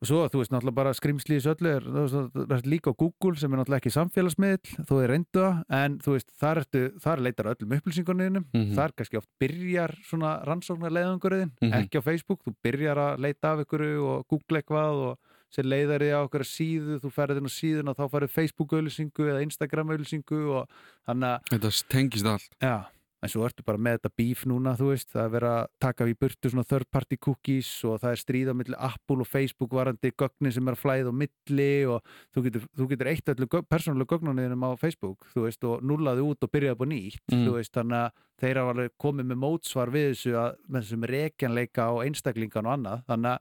[0.00, 3.36] og svo, þú veist, náttúrulega bara skrimsli í söllu er, þú er líka á Google
[3.36, 7.20] sem er náttúrulega ekki samfélagsmiðl þó er reyndu það, en þú veist, þar ertu þar
[7.26, 8.74] leitar öllum upplýsingunniðinum Mhm.
[8.78, 11.72] þar kannski oft byrjar svona rannsóknarleiðangurinn, Mhm.
[11.84, 15.18] ekki á Facebook þú byrjar að leita af ykkur og google eitthvað og
[15.52, 18.70] sér leiðar þið á okkur síðu, þú ferðir inn á síðun og þá ferður Facebook
[18.72, 20.68] auðlýsingu eða Instagram auðlýsingu og
[21.08, 22.86] þannig að Þetta tengist allt Já,
[23.22, 26.06] en svo ertu bara með þetta bíf núna, þú veist, það er verið að taka
[26.08, 29.74] við burtu svona third party cookies og það er stríð á milli Apple og Facebook
[29.76, 32.00] varandi gögnin sem er að flæða á milli og
[32.34, 36.24] þú getur, þú getur eitt öllu gög, persónulega gögnunniðinum á Facebook, þú veist, og nullaði
[36.24, 37.44] út og byrjaði upp á nýtt, Mm.
[37.46, 38.10] þú veist, þannig að
[38.40, 42.72] þeir hafa alveg komið með mótsvar við þessu að, með þessum rekjanleika á einstaklingan og
[42.78, 43.38] annað, þannig að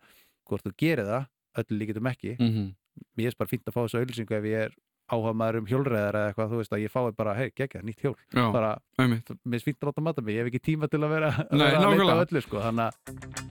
[0.49, 1.25] hvort þú gerir það,
[1.63, 2.69] öllu líkitum ekki, mm -hmm.
[3.17, 4.73] mér er bara fínt að fá þessu auðlýsingu ef ég er
[5.09, 8.05] áhuga maður um hjólreðar eða eitthvað, þú veist, að ég fái bara, hei, gegja, nýtt
[8.05, 11.15] hjól, Já, bara mér finnst það láta mata mig, ég hef ekki tíma til að
[11.17, 13.49] vera, að Nei, að leita á öllu sko, þannig að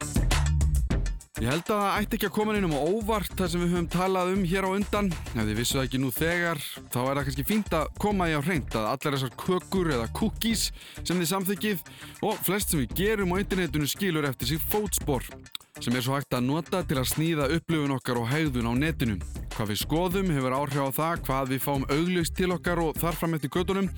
[1.38, 3.86] Ég held að það ætti ekki að koma inn um óvart það sem við höfum
[3.92, 5.10] talað um hér á undan.
[5.14, 8.34] Ef þið vissu það ekki nú þegar, þá er það kannski fínt að koma í
[8.34, 10.64] á hreint að allar þessar kökur eða cookies
[10.98, 11.92] sem þið samþykið
[12.26, 15.30] og flest sem við gerum á internetinu skilur eftir sig fótspor
[15.78, 19.20] sem er svo hægt að nota til að sníða upplifun okkar og hegðun á netinu.
[19.58, 23.16] Hvað við skoðum hefur áhrif á það hvað við fáum auglist til okkar og þar
[23.18, 23.88] fram eftir gödunum.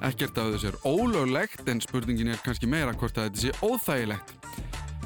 [0.00, 4.30] Ekkert af þessu er ólöglegt en spurningin er kannski meira hvort að þetta sé óþægilegt.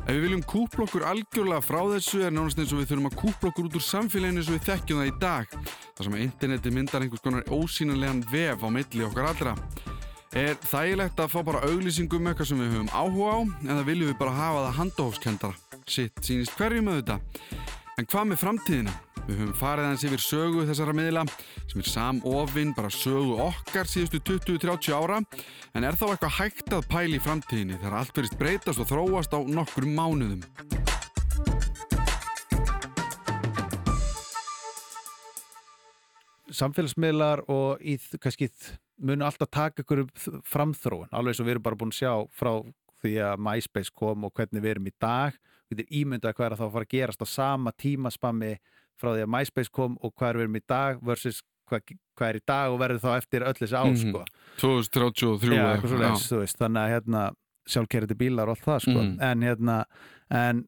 [0.05, 3.17] Ef við viljum kúpla okkur algjörlega frá þessu er nánast eins og við þurfum að
[3.25, 5.57] kúpla okkur út úr samfélaginu eins og við þekkjum það í dag.
[5.97, 9.57] Það sem að interneti myndar einhvers konar ósýnanlegan vef á milli okkar allra.
[10.31, 13.39] Er þægilegt að fá bara auglýsingum um eitthvað sem við höfum áhuga á
[13.73, 15.59] eða viljum við bara hafa það handahófskendara?
[15.91, 17.43] Sitt sýnist hverjum auðvitað.
[17.99, 18.95] En hvað með framtíðina?
[19.25, 21.23] Við höfum farið hans yfir sögu þessara miðla
[21.65, 25.23] sem er samofinn bara sögu okkar síðustu 20-30 ára
[25.73, 29.33] en er þá eitthvað hægt að pæla í framtíðinni þegar allt verist breytast og þróast
[29.33, 30.45] á nokkrum mánuðum?
[36.55, 38.51] samfélagsmiðlar og í, kannski
[39.03, 40.05] munu alltaf taka ykkur
[40.47, 42.53] framþróun, alveg svo við erum bara búin að sjá frá
[43.03, 45.37] því að MySpace kom og hvernig við erum í dag,
[45.73, 48.53] við erum ímyndað hvað er að þá að fara að gerast á sama tímaspammi
[49.01, 51.81] frá því að MySpace kom og hvað er við erum í dag versus hvað,
[52.19, 53.97] hvað er í dag og verður þá eftir öll þessi ár Mhm.
[54.03, 54.25] sko.
[54.61, 57.23] 2033 Já, eitthvað svo leis, þú veist, þannig að hérna
[57.67, 59.01] sjálfkerrandi bílar og allt það sko.
[59.03, 59.23] Mhm.
[59.23, 59.85] en hérna
[60.31, 60.67] en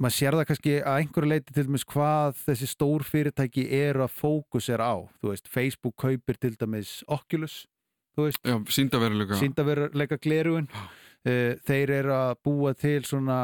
[0.00, 4.12] maður sér það kannski að einhverju leiti til dæmis hvað þessi stór fyrirtæki eru að
[4.18, 7.66] fókusera á þú veist, Facebook kaupir til dæmis Oculus,
[8.16, 8.42] þú veist,
[8.74, 10.18] síndaveruleika.
[10.20, 10.68] glerugun
[11.24, 13.38] þeir eru að búa til svona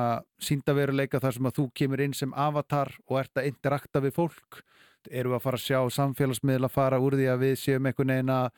[0.44, 4.62] síndaveruleika þar sem að þú kemur inn sem avatar og ert að interakta við fólk
[5.10, 8.50] eru að fara að sjá samfélagsmiðla fara úr því að við séum einhvern veginn að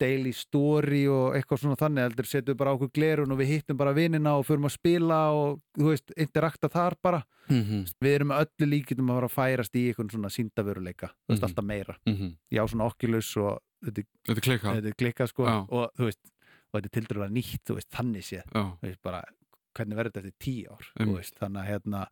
[0.00, 3.50] daily story og eitthvað svona þannig heldur setjum við bara á okkur glerun og við
[3.54, 8.12] hittum bara vinnina og förum að spila og þú veist, interakta þar bara Mhm, við
[8.14, 11.48] erum öllu líkitum að fara að færast í einhvern svona síndaveruleika, þú veist, Mhm.
[11.48, 12.28] alltaf meira mhm.
[12.52, 15.24] já, svona Oculus og þetta, Þetta er klikkað.
[15.24, 16.20] er sko og þú veist,
[16.70, 18.56] og þetta er tildurlega nýtt þú veist, þannig séð.
[19.76, 22.04] Hvernig verður þetta eftir tíu ár þú veist, þannig að hérna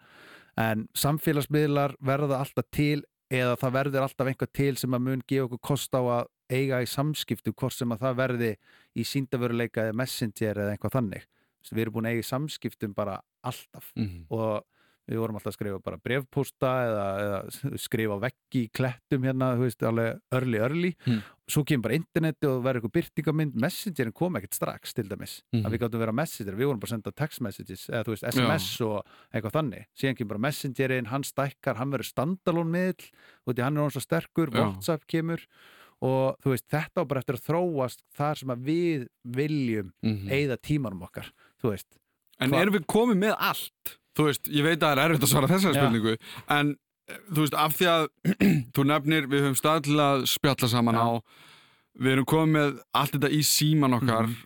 [0.58, 3.02] en samfélagsmiðlar verða alltaf til
[3.34, 6.80] eða það verður alltaf einhver til sem að mun gefa okkur kost á að eiga
[6.80, 8.52] í samskiptu hvort sem að það verði
[8.96, 11.26] í síndavöruleika eða messenger eða eitthvað þannig.
[11.68, 14.22] Við erum búin að eiga í samskiptum bara alltaf mhm.
[14.32, 14.64] og
[15.08, 19.64] við vorum alltaf að skrifa bara brefposta eða, eða skrifa veggi í klettum hérna, þú
[19.66, 21.22] veist, alveg örli örli Mm.
[21.48, 25.64] svo kemur bara interneti og verður eitthvað byrtingamind messengerin kom ekkert strax til dæmis Mhm.
[25.64, 28.28] að við gáttum vera messenger, við vorum bara að senda text messages eða þú veist,
[28.34, 33.10] SMS og eitthvað þannig síðan kemur bara messengerin, hann stækkar hann verður standalone miðl
[33.46, 34.60] og því hann er svo sterkur, Já.
[34.60, 35.40] Whatsapp kemur
[36.02, 40.28] og þú veist, þetta á bara eftir að þróast þar sem að við viljum Mhm.
[40.30, 41.32] eigða tímanum okkar,
[41.62, 41.86] þú veist
[42.40, 43.98] En Hva- erum við komið með allt?
[44.18, 45.80] Þú veist, ég veit að það er erfitt að svara þessari Já.
[45.84, 46.16] spurningu
[46.58, 46.74] en
[47.32, 48.08] þú veist, af því að
[48.74, 51.04] þú nefnir, við höfum stað til að spjalla saman Já.
[51.06, 51.10] á
[51.98, 54.36] við erum komið með allt þetta í síman okkar Mhm.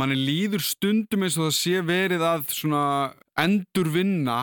[0.00, 2.82] manni líður stundum eins og það sé verið að svona
[3.42, 4.38] endurvinna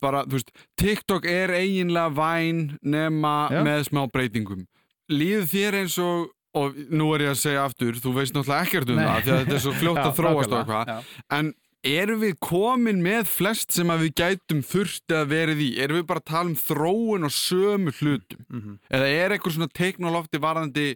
[0.00, 3.62] bara, þú veist, TikTok er eiginlega væn nema Já.
[3.64, 4.66] með smá breytingum
[5.10, 8.88] líður þér eins og og nú er ég að segja aftur, þú veist náttúrulega ekkert
[8.90, 9.04] um Nei.
[9.04, 11.10] það því að þetta er svo fljótt að þróast og eitthvað.
[11.38, 11.50] En
[11.86, 15.70] erum við komin með flest sem að við gætum þurfti að verið í?
[15.84, 18.44] Erum við bara að tala um þróun og sömu hlutum?
[18.48, 18.76] Mhm.
[18.90, 20.90] Eða er eitthvað svona teiknolofti varðandi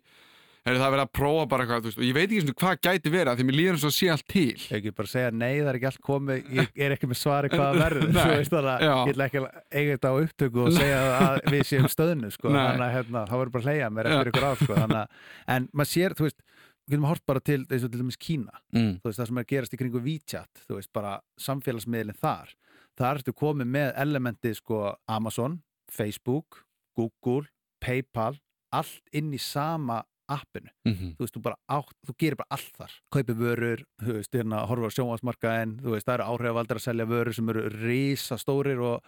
[0.62, 2.76] er það verið að prófa bara eitthvað, þú veist, og ég veit ekki svona hvað
[2.86, 4.44] gæti verið, af því mér líður eins og að sé allt til.
[4.62, 7.50] Ég ekki bara segja nei, það er ekki allt komið ég er ekki með svari
[7.50, 10.62] hvað það verður þú veist þannig að ég ætla ekki að eiga þetta á upptöku
[10.62, 12.54] og segja að við séum stöðnu sko.
[12.54, 14.78] Þannig að hérna, þá verður bara að hleyja mér eftir ykkur á sko.
[14.78, 15.20] þannig að,
[15.56, 16.40] en maður sér, þú veist
[16.86, 18.60] við getum hort bara til, eins og til dæmis Kína.
[18.74, 18.92] Mm.
[19.04, 22.54] veist, það sem er að gerast í kringu WeChat þú veist, bara samfélagsmiðlinn þar.
[22.98, 25.60] Þar ertu komið með elementi sko Amazon,
[25.90, 26.64] Facebook
[26.96, 27.48] Google,
[27.82, 28.36] Paypal
[28.72, 30.02] allt inn í sama
[30.32, 30.70] appinu.
[30.86, 32.92] Mm þú veist, þú bara átt, þú gerir bara allt þar.
[33.12, 37.06] Kaupi vörur, þú veist, hérna horfa á sjónvarsmarkaðin, þú veist, það eru áhrifavaldar að selja
[37.06, 39.02] vörur sem eru risa stórir og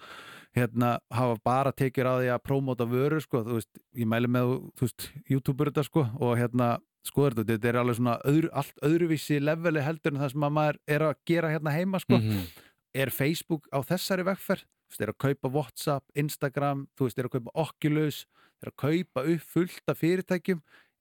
[0.55, 4.53] hérna hafa bara tekjur á því að prómóta vörur, sko, þú veist ég mæli með,
[4.79, 8.79] þú veist, youtuber þetta, sko og hérna, skoður þetta, þetta er alveg svona öðru, allt
[8.87, 12.19] öðruvísi leveli heldur en það sem að maður er að gera hérna heima, sko.
[12.21, 12.47] Mhm.
[12.95, 14.63] er Facebook á þessari vegferð?
[14.63, 18.27] Þú veist, er að kaupa WhatsApp, Instagram þú veist, er að kaupa Oculus
[18.63, 20.61] er að kaupa upp fullt af fyrirtækjum.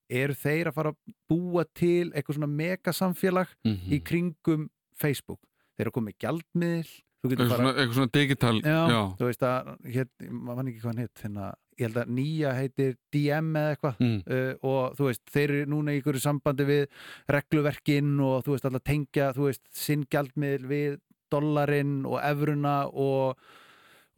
[0.10, 3.91] Eru þeir að fara að búa til eitthvað svona megasamfélag Mhm.
[3.93, 5.39] í kringum Facebook?
[5.78, 9.01] Þeir eru að koma með gjaldmiðl Eitthvað fara svona, eitthvað svona digital, Já, já.
[9.19, 11.45] þú veist að, hér, maður fann ekki hvað hann hitt hérna,
[11.80, 14.17] ég held að nýja heitir DM eða eitthvað Mm.
[14.28, 16.84] uh, og þú veist, þeir eru núna í ykkur sambandi við
[17.32, 20.99] regluverkin og þú veist, alltaf tengja, þú veist, sinn gjaldmiðl við
[21.34, 23.39] dollarinn og evruna og,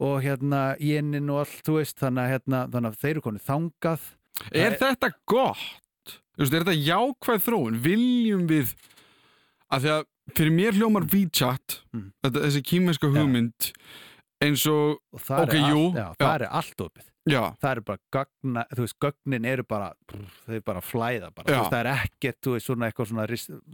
[0.02, 3.46] og hérna jenin og allt, þú veist, þannig að hérna, þannig að þeir eru konið
[3.48, 4.10] þangað
[4.52, 6.12] Er Það þetta gott?
[6.36, 7.78] Þú veist, er þetta jákvæð þróun?
[7.86, 8.74] Viljum við
[9.72, 10.04] að því að
[10.34, 12.10] fyrir mér hljómar WeChat Mm.
[12.24, 13.70] þetta, þessi kýmenska hugmynd
[14.44, 16.16] eins og, og það Ok, er allt, jú, já, já.
[16.20, 17.06] það er allt opið.
[17.26, 21.46] Já, það er bara gagna, þú veist, gögnin eru bara brr, þau bara flæða bara,
[21.56, 23.24] veist, það er ekkert, þú veist, svona eitthvað svona,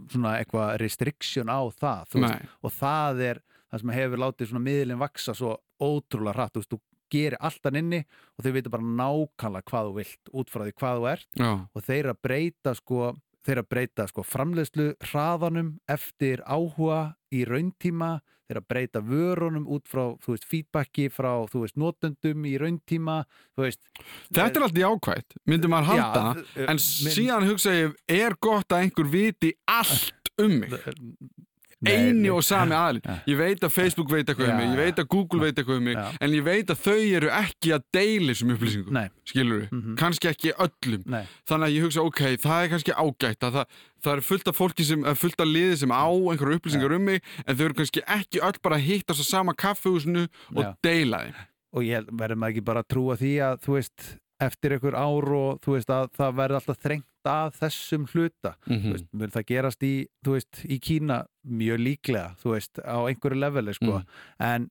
[0.09, 3.41] svona eitthvað restriction á það, veist, og það er
[3.73, 5.51] það sem hefur látið svona miðlinn vaksa svo
[5.83, 6.81] ótrúlega hratt, þú veist, þú
[7.13, 7.99] gerir alltaf inni
[8.39, 11.27] og þau veitur bara nákvæmlega hvað þú vilt út frá því hvað þú ert.
[11.37, 13.11] Já, og þeir að breyta sko
[13.43, 19.87] þeir að breyta sko framleiðslu hraðanum eftir áhuga í rauntíma, þeir að breyta vörunum út
[19.89, 23.21] frá, þú veist, feedbacki frá, þú veist, notendum í rauntíma
[23.55, 23.81] þú veist,
[24.29, 26.25] þetta er allt jákvætt myndi maður halda,
[26.55, 30.75] Já, en síðan hugsa ég er gott að einhver viti allt um mig
[31.91, 33.15] eini og sami aðli Ja.
[33.27, 35.83] ég veit að Facebook veit eitthvað um mig ég veit að Google veit eitthvað um
[35.83, 39.09] mig en ég veit að þau eru ekki að deila þessum upplýsingum.
[39.25, 39.95] Skilur við, Mhm.
[39.97, 41.03] kannski ekki öllum.
[41.07, 43.65] Nei, þannig að ég hugsa, ok, það er kannski ágætt að það,
[44.03, 47.21] það er fullt af fólki sem, fullt af liði sem á einhverju upplýsingar um mig
[47.47, 50.75] en þau eru kannski ekki öll bara að hittast á sama kaffehúsinu og Já.
[50.83, 51.33] deila þeim.
[51.73, 55.25] Og ég verður maður ekki bara að trúa því að þú veist, eftir einhver ár
[55.33, 58.55] og þú veist að það verður alltaf þrengt að þessum hluta.
[58.67, 63.39] Mm þú veist, mun það gerast í, veist, í Kína mjög líklega, veist, á einhverju
[63.39, 64.05] leveli, sko, Mm.
[64.39, 64.69] en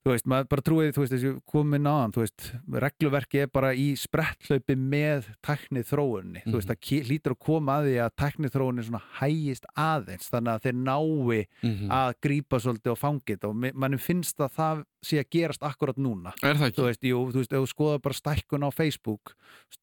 [0.00, 2.44] þú veist, maður bara trúið, þú veist, þessi komin aðan, þú veist,
[2.84, 6.72] regluverki er bara í sprettlaupi með tæknið þróunni, þú veist, Mhm.
[6.72, 10.76] það hlýtur að koma að því að tæknið þróunni svona hægist aðeins, þannig að þeir
[10.88, 11.88] nái -hmm.
[11.90, 16.32] að grípa svolítið á fangit og mannum finnst að það sé að gerast akkurat núna
[16.42, 16.84] er það þú ekki?
[16.88, 19.34] veist, jú, þú veist, ef þú skoðar bara stækkun á Facebook,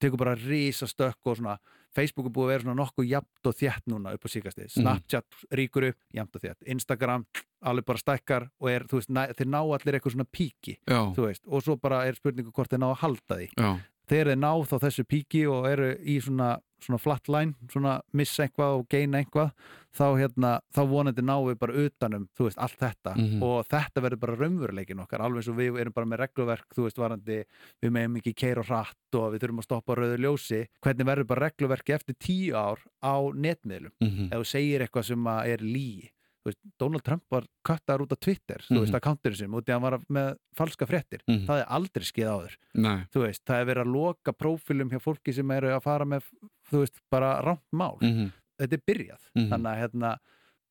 [0.01, 1.57] tekur bara risa stökk og svona,
[1.95, 4.81] Facebook er búið að vera svona nokkuð jafnt og þétt núna upp á síkastið Mhm.
[4.81, 7.25] Snapchat ríkur upp, jafnt og þétt Instagram,
[7.61, 10.77] alveg bara stækkar og er, veist, næ, þeir ná allir eitthvað svona píki,
[11.17, 13.49] veist, og svo bara er spurningu hvort þeir ná að halda því.
[13.57, 13.71] Já,
[14.07, 18.87] þeir ná þá þessu píki og eru í svona, svona flatline, svona missa eitthvað og
[18.91, 19.51] geina eitthvað
[19.97, 23.15] þá, hérna, þá vonandi ná við bara utanum veist, allt þetta.
[23.17, 23.43] Mhm.
[23.43, 27.43] og þetta verður bara raunveruleikin okkar, alveg eins og við erum bara með regluverk, varandi
[27.81, 31.09] við meðum ekki keira og hratt og við þurfum að stoppa á rauðu ljósi, hvernig
[31.09, 33.91] verður bara regluverki eftir tíu ár á netmiðlum?
[34.01, 36.09] Mm ef þú segir eitthvað sem er lí
[36.49, 38.79] veist, Donald Trump var köttar út af Twitter þú Mhm.
[38.85, 41.45] veist, akkánturinn sem, út í að hann var með falska fréttir, Mhm.
[41.47, 44.99] það er aldrei skeið áður nei, þú veist, það er verið að loka prófílum hjá
[45.01, 46.23] fólki sem eru að fara með
[46.71, 49.49] þú veist, bara rámt mál mm þetta er byrjað, Mhm.
[49.51, 50.17] þannig að hérna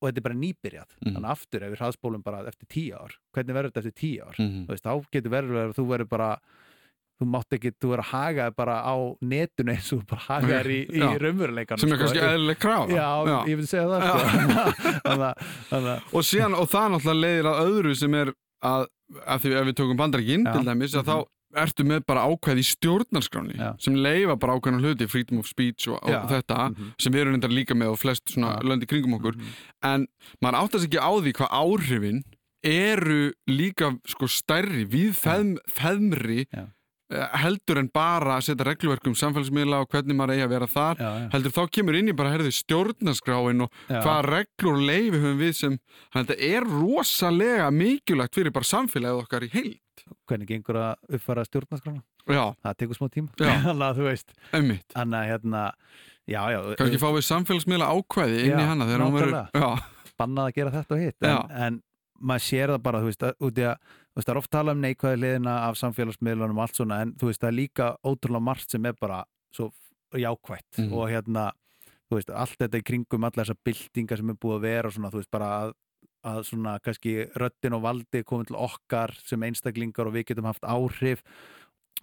[0.02, 1.14] og þetta er bara nýbyrjað, Mhm.
[1.14, 4.22] þannig að aftur ef við hraðspólum bara eftir tíu ár hvernig verður þetta eftir tíu
[4.26, 4.66] ár, -hmm.
[4.66, 6.40] þú veist, þá getur verður að þú verður bara
[7.16, 8.94] þú mátt ekki, þú verður að haga þér bara á
[9.24, 11.06] netinu eins og bara haga þér í, í Já.
[11.22, 13.08] raunveruleikanum sem er kannski eðlileg krafa Já,
[13.48, 14.18] ég vil segja það sko.
[15.06, 18.32] þannig þannig og síðan, og það náttúrulega leiðir að öðru sem er
[18.66, 18.86] að,
[19.24, 20.52] að því ef við tökum bandaríkin Já.
[20.58, 21.10] til dæmis að Mhm.
[21.14, 23.68] þá ertu með bara ákveð í stjórnarskráni Já.
[23.80, 26.20] sem leifa bara ákveðna hluti freedom of speech og, Já.
[26.20, 26.92] og þetta Mhm.
[27.00, 28.62] sem við erum reyndar líka með og flest svona Já.
[28.68, 29.52] löndi kringum okkur Mhm.
[29.82, 30.06] en
[30.44, 32.22] maður áttast ekki á því hvað áhrifin
[32.66, 36.66] eru líka sko stærri við feðm, feðmri Já.
[37.38, 40.98] Heldur en bara að setja regluverk um samfélagsmiðla og hvernig maður eigi að vera þar
[41.02, 41.26] Já, já.
[41.36, 44.00] heldur þá kemur inn í bara herði stjórnarskráin og Já.
[44.02, 48.70] hvaða reglur og leifi höfum við sem þannig að þetta er rosalega mikilvægt fyrir bara
[48.72, 52.02] samfélagið okkar í heild Hvernig gengur að uppfara stjórnarskrána?
[52.26, 53.30] já, Það tekur smá tíma.
[53.38, 53.52] Já.
[53.66, 55.62] Þannig að þú veist, emmitt þannig að hérna,
[56.26, 59.68] já, já, kannski fá við samfélagsmiðla ákvæði inn í hana þegar hún verður já,
[60.18, 61.78] bannað að gera þetta og hitt en, en
[62.18, 63.38] maður sér það bara, þú veist, að,
[64.24, 67.40] það er oft talað um neikvæði liðina af samfélagsmiðlunum og allt svona, en þú veist,
[67.42, 69.70] það er líka ótrúlega margt sem er bara svo
[70.16, 70.92] jákvætt Mhm.
[70.94, 71.50] og hérna,
[72.08, 74.94] þú veist, allt þetta í kringum allar þessar byltingar sem er búið að vera og
[74.94, 75.74] svona, þú veist, bara að,
[76.24, 80.62] að svona kannski röddin og valdi komið til okkar sem einstaklingar og við getum haft
[80.62, 81.22] áhrif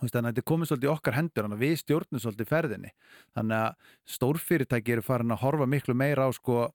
[0.04, 2.92] þannig að þetta komið svolítið í okkar hendur þannig að við stjórnum svolítið ferðinni
[3.36, 3.76] þannig að
[4.18, 6.74] stórfyrirtæki eru farin að horfa miklu meira á sko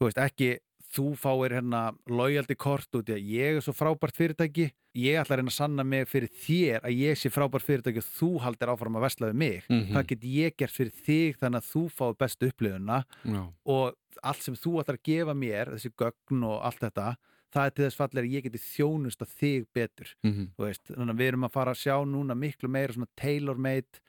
[0.00, 0.58] þú veist, ekki
[0.94, 5.36] þú fáir hérna loyalty kort út í að ég er svo frábært fyrirtæki ég ætla
[5.36, 8.72] að reyna að sanna mig fyrir þér að ég sé frábært fyrirtæki og þú haldir
[8.72, 9.62] áfram að vesla við mig.
[9.68, 9.92] Mhm.
[9.92, 14.42] hvað get ég gert fyrir þig þannig að þú fáir bestu upplifuna já, og allt
[14.42, 17.16] sem þú ætlar að gefa mér þessi gögn og allt þetta
[17.52, 20.08] það er til þess fallir að ég geti þjónust að þig betur.
[20.24, 24.00] Mhm, þú veist, við erum að fara að sjá núna miklu meira svona tailor-made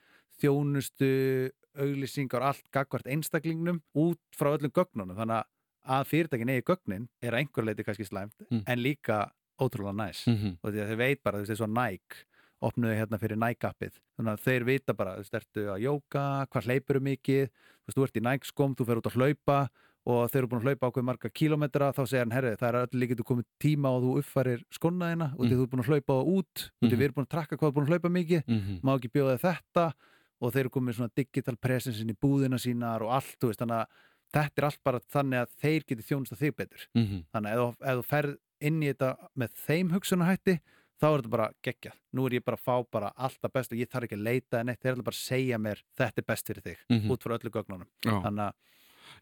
[0.42, 5.46] þjónustu, auglýsingar allt gagvart einstaklingnum út frá öllum gögnunum, þannig að
[5.88, 8.64] að fyrirtækin eigi gögnin er að einhver leiti kannski slæmt, Mm.
[8.68, 11.70] en líka ótrúlega næs, mhm, og því að þeir veit bara þú veist, eins og
[11.70, 12.16] Nike,
[12.62, 16.48] opnuðu hérna fyrir Nike appið, þannig að þeir vita bara þú veist, ertu að jóka,
[16.52, 19.70] hvað hleypur mikið þú veist, þú ert í Nike skom, þú fer út að hlaupa
[20.08, 22.78] og þeir eru búin að hlaupa ákveð marga kílómetra þá segir hann, herri, það er
[22.88, 25.50] öll líkið komið tíma og þú uppfærir skonna þína og Mm.
[25.52, 26.98] þú er búin að hlaupa það út því Mhm.
[26.98, 29.12] við erum búin að trakka hvað þú er búin að hlaupa mikið mhm, má ekki
[29.12, 29.94] bjóða þetta
[30.40, 33.60] og þeir eru komið svona digital presence inn í búðina sínar og allt, þú veist,
[33.60, 33.88] þannig að
[34.34, 36.88] þetta er allt bara þannig að þeir geti þjónust að þig betur.
[36.96, 40.60] Mhm, þannig að ef, þú- ferð inn í þetta með þeim hugsunahætti
[40.98, 43.78] þá er þetta bara geggjað, nú er ég bara að fá bara alltaf best og
[43.78, 46.26] ég þarf ekki að leita en eitt þeir ætla bara að segja mér, þetta er
[46.28, 48.16] best fyrir þig mhm, út frá öllu gögnunum, já.
[48.24, 48.54] þannig að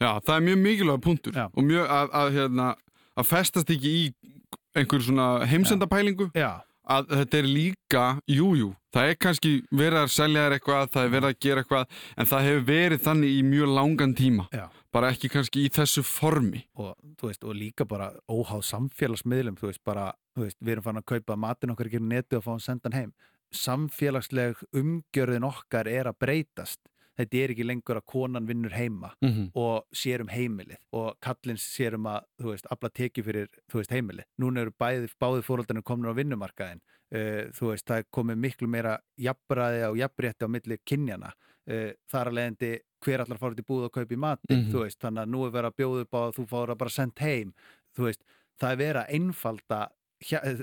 [0.01, 1.45] Já, það er mjög mikilvæg punktur Já.
[1.53, 2.69] og mjög að, að, hérna,
[3.15, 4.05] að festast ekki í
[4.75, 6.31] einhver svona heimsendapælingu.
[6.85, 11.05] Að þetta er líka, jújú, jú, það er kannski verið að selja þér eitthvað, það
[11.07, 14.47] er verið að gera eitthvað en það hefur verið þannig í mjög langan tíma.
[14.53, 14.65] Já
[14.95, 16.63] bara ekki kannski í þessu formi.
[16.79, 21.01] Og, veist, og líka bara óháð samfélagsmiðlum, þú veist, bara þú veist, við erum fann
[21.01, 23.13] að kaupa matinn okkar ekki netu og fá hann sendan heim.
[23.55, 26.81] Samfélagsleg umgjörðin okkar er að breytast.
[27.15, 29.51] Þetta er ekki lengur að konan vinnur heima mm -hmm.
[29.55, 33.79] og sér um heimilið og kallins sér um að, þú veist, afla teki fyrir, þú
[33.79, 34.25] veist, heimilið.
[34.37, 36.81] Núna eru bæði, báði fóröldarnir komin á vinnumarkaðin
[37.13, 41.91] uh, þú veist, það er komið miklu meira jafnbræði og jafnrétti á milli kynjana uh,
[42.11, 42.71] þar að leiðandi
[43.05, 44.71] hver allar fór í búð og kaupi matinn, Mhm.
[44.73, 46.77] þú veist, þannig að nú er verið að bjóða upp á að þú fór að
[46.77, 47.53] bara senda heim
[47.95, 48.23] þú veist,
[48.59, 49.79] það er verið að einfalda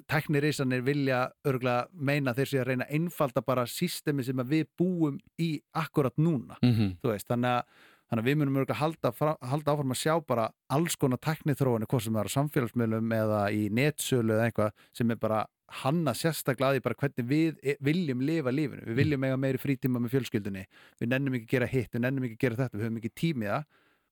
[0.09, 4.67] tæknirísanir vilja örgulega meina þeir séu að reyna að einfalda bara systemi sem að við
[4.79, 6.57] búum í akkurat núna
[7.03, 7.63] þú veist, þannig að,
[8.11, 11.87] þannig að við munum örgulega halda, fra- halda áfram að sjá bara alls konar tæknithróinu,
[11.87, 15.47] hvort sem það er á samfélagsmiðlum eða í netsölu eða eitthvað sem er bara
[15.83, 20.01] hanna sérstaklega að bara hvernig við e- viljum lifa lífinu, við viljum eiga meiri frítíma
[20.03, 20.67] með fjölskyldunni,
[21.01, 23.13] við nennum ekki að gera hitt, við nennum ekki að gera þetta, við höfum ekki
[23.23, 23.65] tímið það.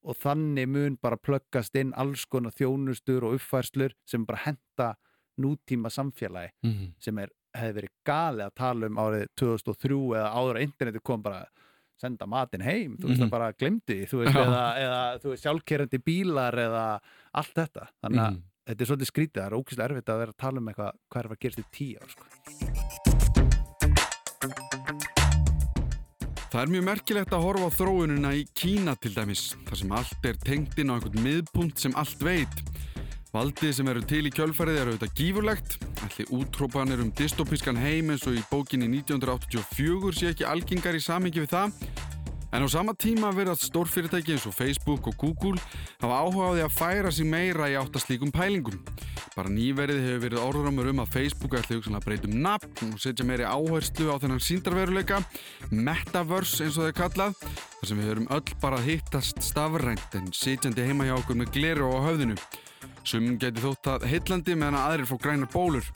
[0.03, 4.95] Og þannig mun bara plöggast inn alls konar þjónustur og uppfærslur sem bara henda
[5.41, 6.51] nútíma samfélagi
[6.99, 11.23] sem er, hefði verið gali að tala um árið 2003 eða áður að interneti kom
[11.23, 11.45] bara
[12.01, 13.27] senda matinn heim, þú veist Mhm.
[13.27, 17.01] það bara glemdi þú veist, eða, eða sjálfkerandi bílar eða
[17.35, 17.89] allt þetta.
[18.03, 18.43] Þannig að Mhm.
[18.71, 21.21] Þetta er svolítið skrítið, það er ókvæslega erfitt að vera að tala um eitthvað hvað
[21.21, 22.25] er að gerast í tíu ár sko.
[26.51, 30.27] Það er mjög merkilegt að horfa á þróunina í Kína til dæmis, þar sem allt
[30.27, 32.57] er tengt inn á einhvern miðpunkt sem allt veit.
[33.31, 38.27] Valdið sem eru til í kjölfarið eru auðvitað gífurlegt, allir útrópanir um dystopískan heim eins
[38.27, 42.10] og í bókinni 1984 sé ekki algengar í samingi við það.
[42.51, 45.61] En á sama tíma verðast stórfyrirtæki eins og Facebook og Google
[46.03, 48.80] hafa áhuga á því að færa sig meira í átt að slíkum pælingum.
[49.36, 52.98] Bara nýverið hefur verið orðramur um að Facebook ætli hugsanlega að breyta um nafn og
[52.98, 55.20] setja meiri áherslu á þennan síndarveruleika,
[55.70, 57.44] Metaverse eins og það er kallað,
[57.78, 61.55] þar sem við höfum öll bara að hittast stafrænt en sitjandi heima hjá okkur með
[61.55, 62.40] gleru á höfðinu.
[63.07, 65.86] Sumum geti þótt að heillandi meðan að aðrir fá grænar bólur.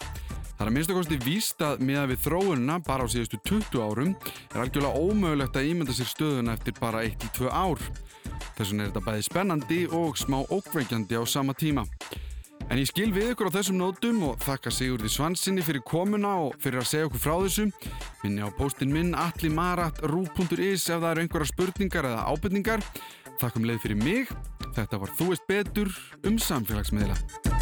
[0.55, 4.13] Það er að minnst kosti víst að miða við þróunina bara á síðustu 20 árum
[4.55, 7.83] er algjörlega ómögulegt að ímynda sér stöðuna eftir bara 1-2 ár.
[8.55, 11.83] Þess vegna er þetta bæði spennandi og smá ókveikjandi á sama tíma.
[12.71, 16.55] En ég skil við ykkur á þessum nótum og þakka Sigurði Svansinni fyrir komuna og
[16.63, 17.67] fyrir að segja okkur frá þessu.
[18.23, 22.87] Minni á postin minn atlimarat.ru.is ef það eru einhverja spurningar eða ábyrningar.
[23.43, 24.33] Þakkum leið fyrir mig.
[24.79, 25.93] Þetta var Þú veist betur
[26.25, 27.54] um samfélagsmiðla.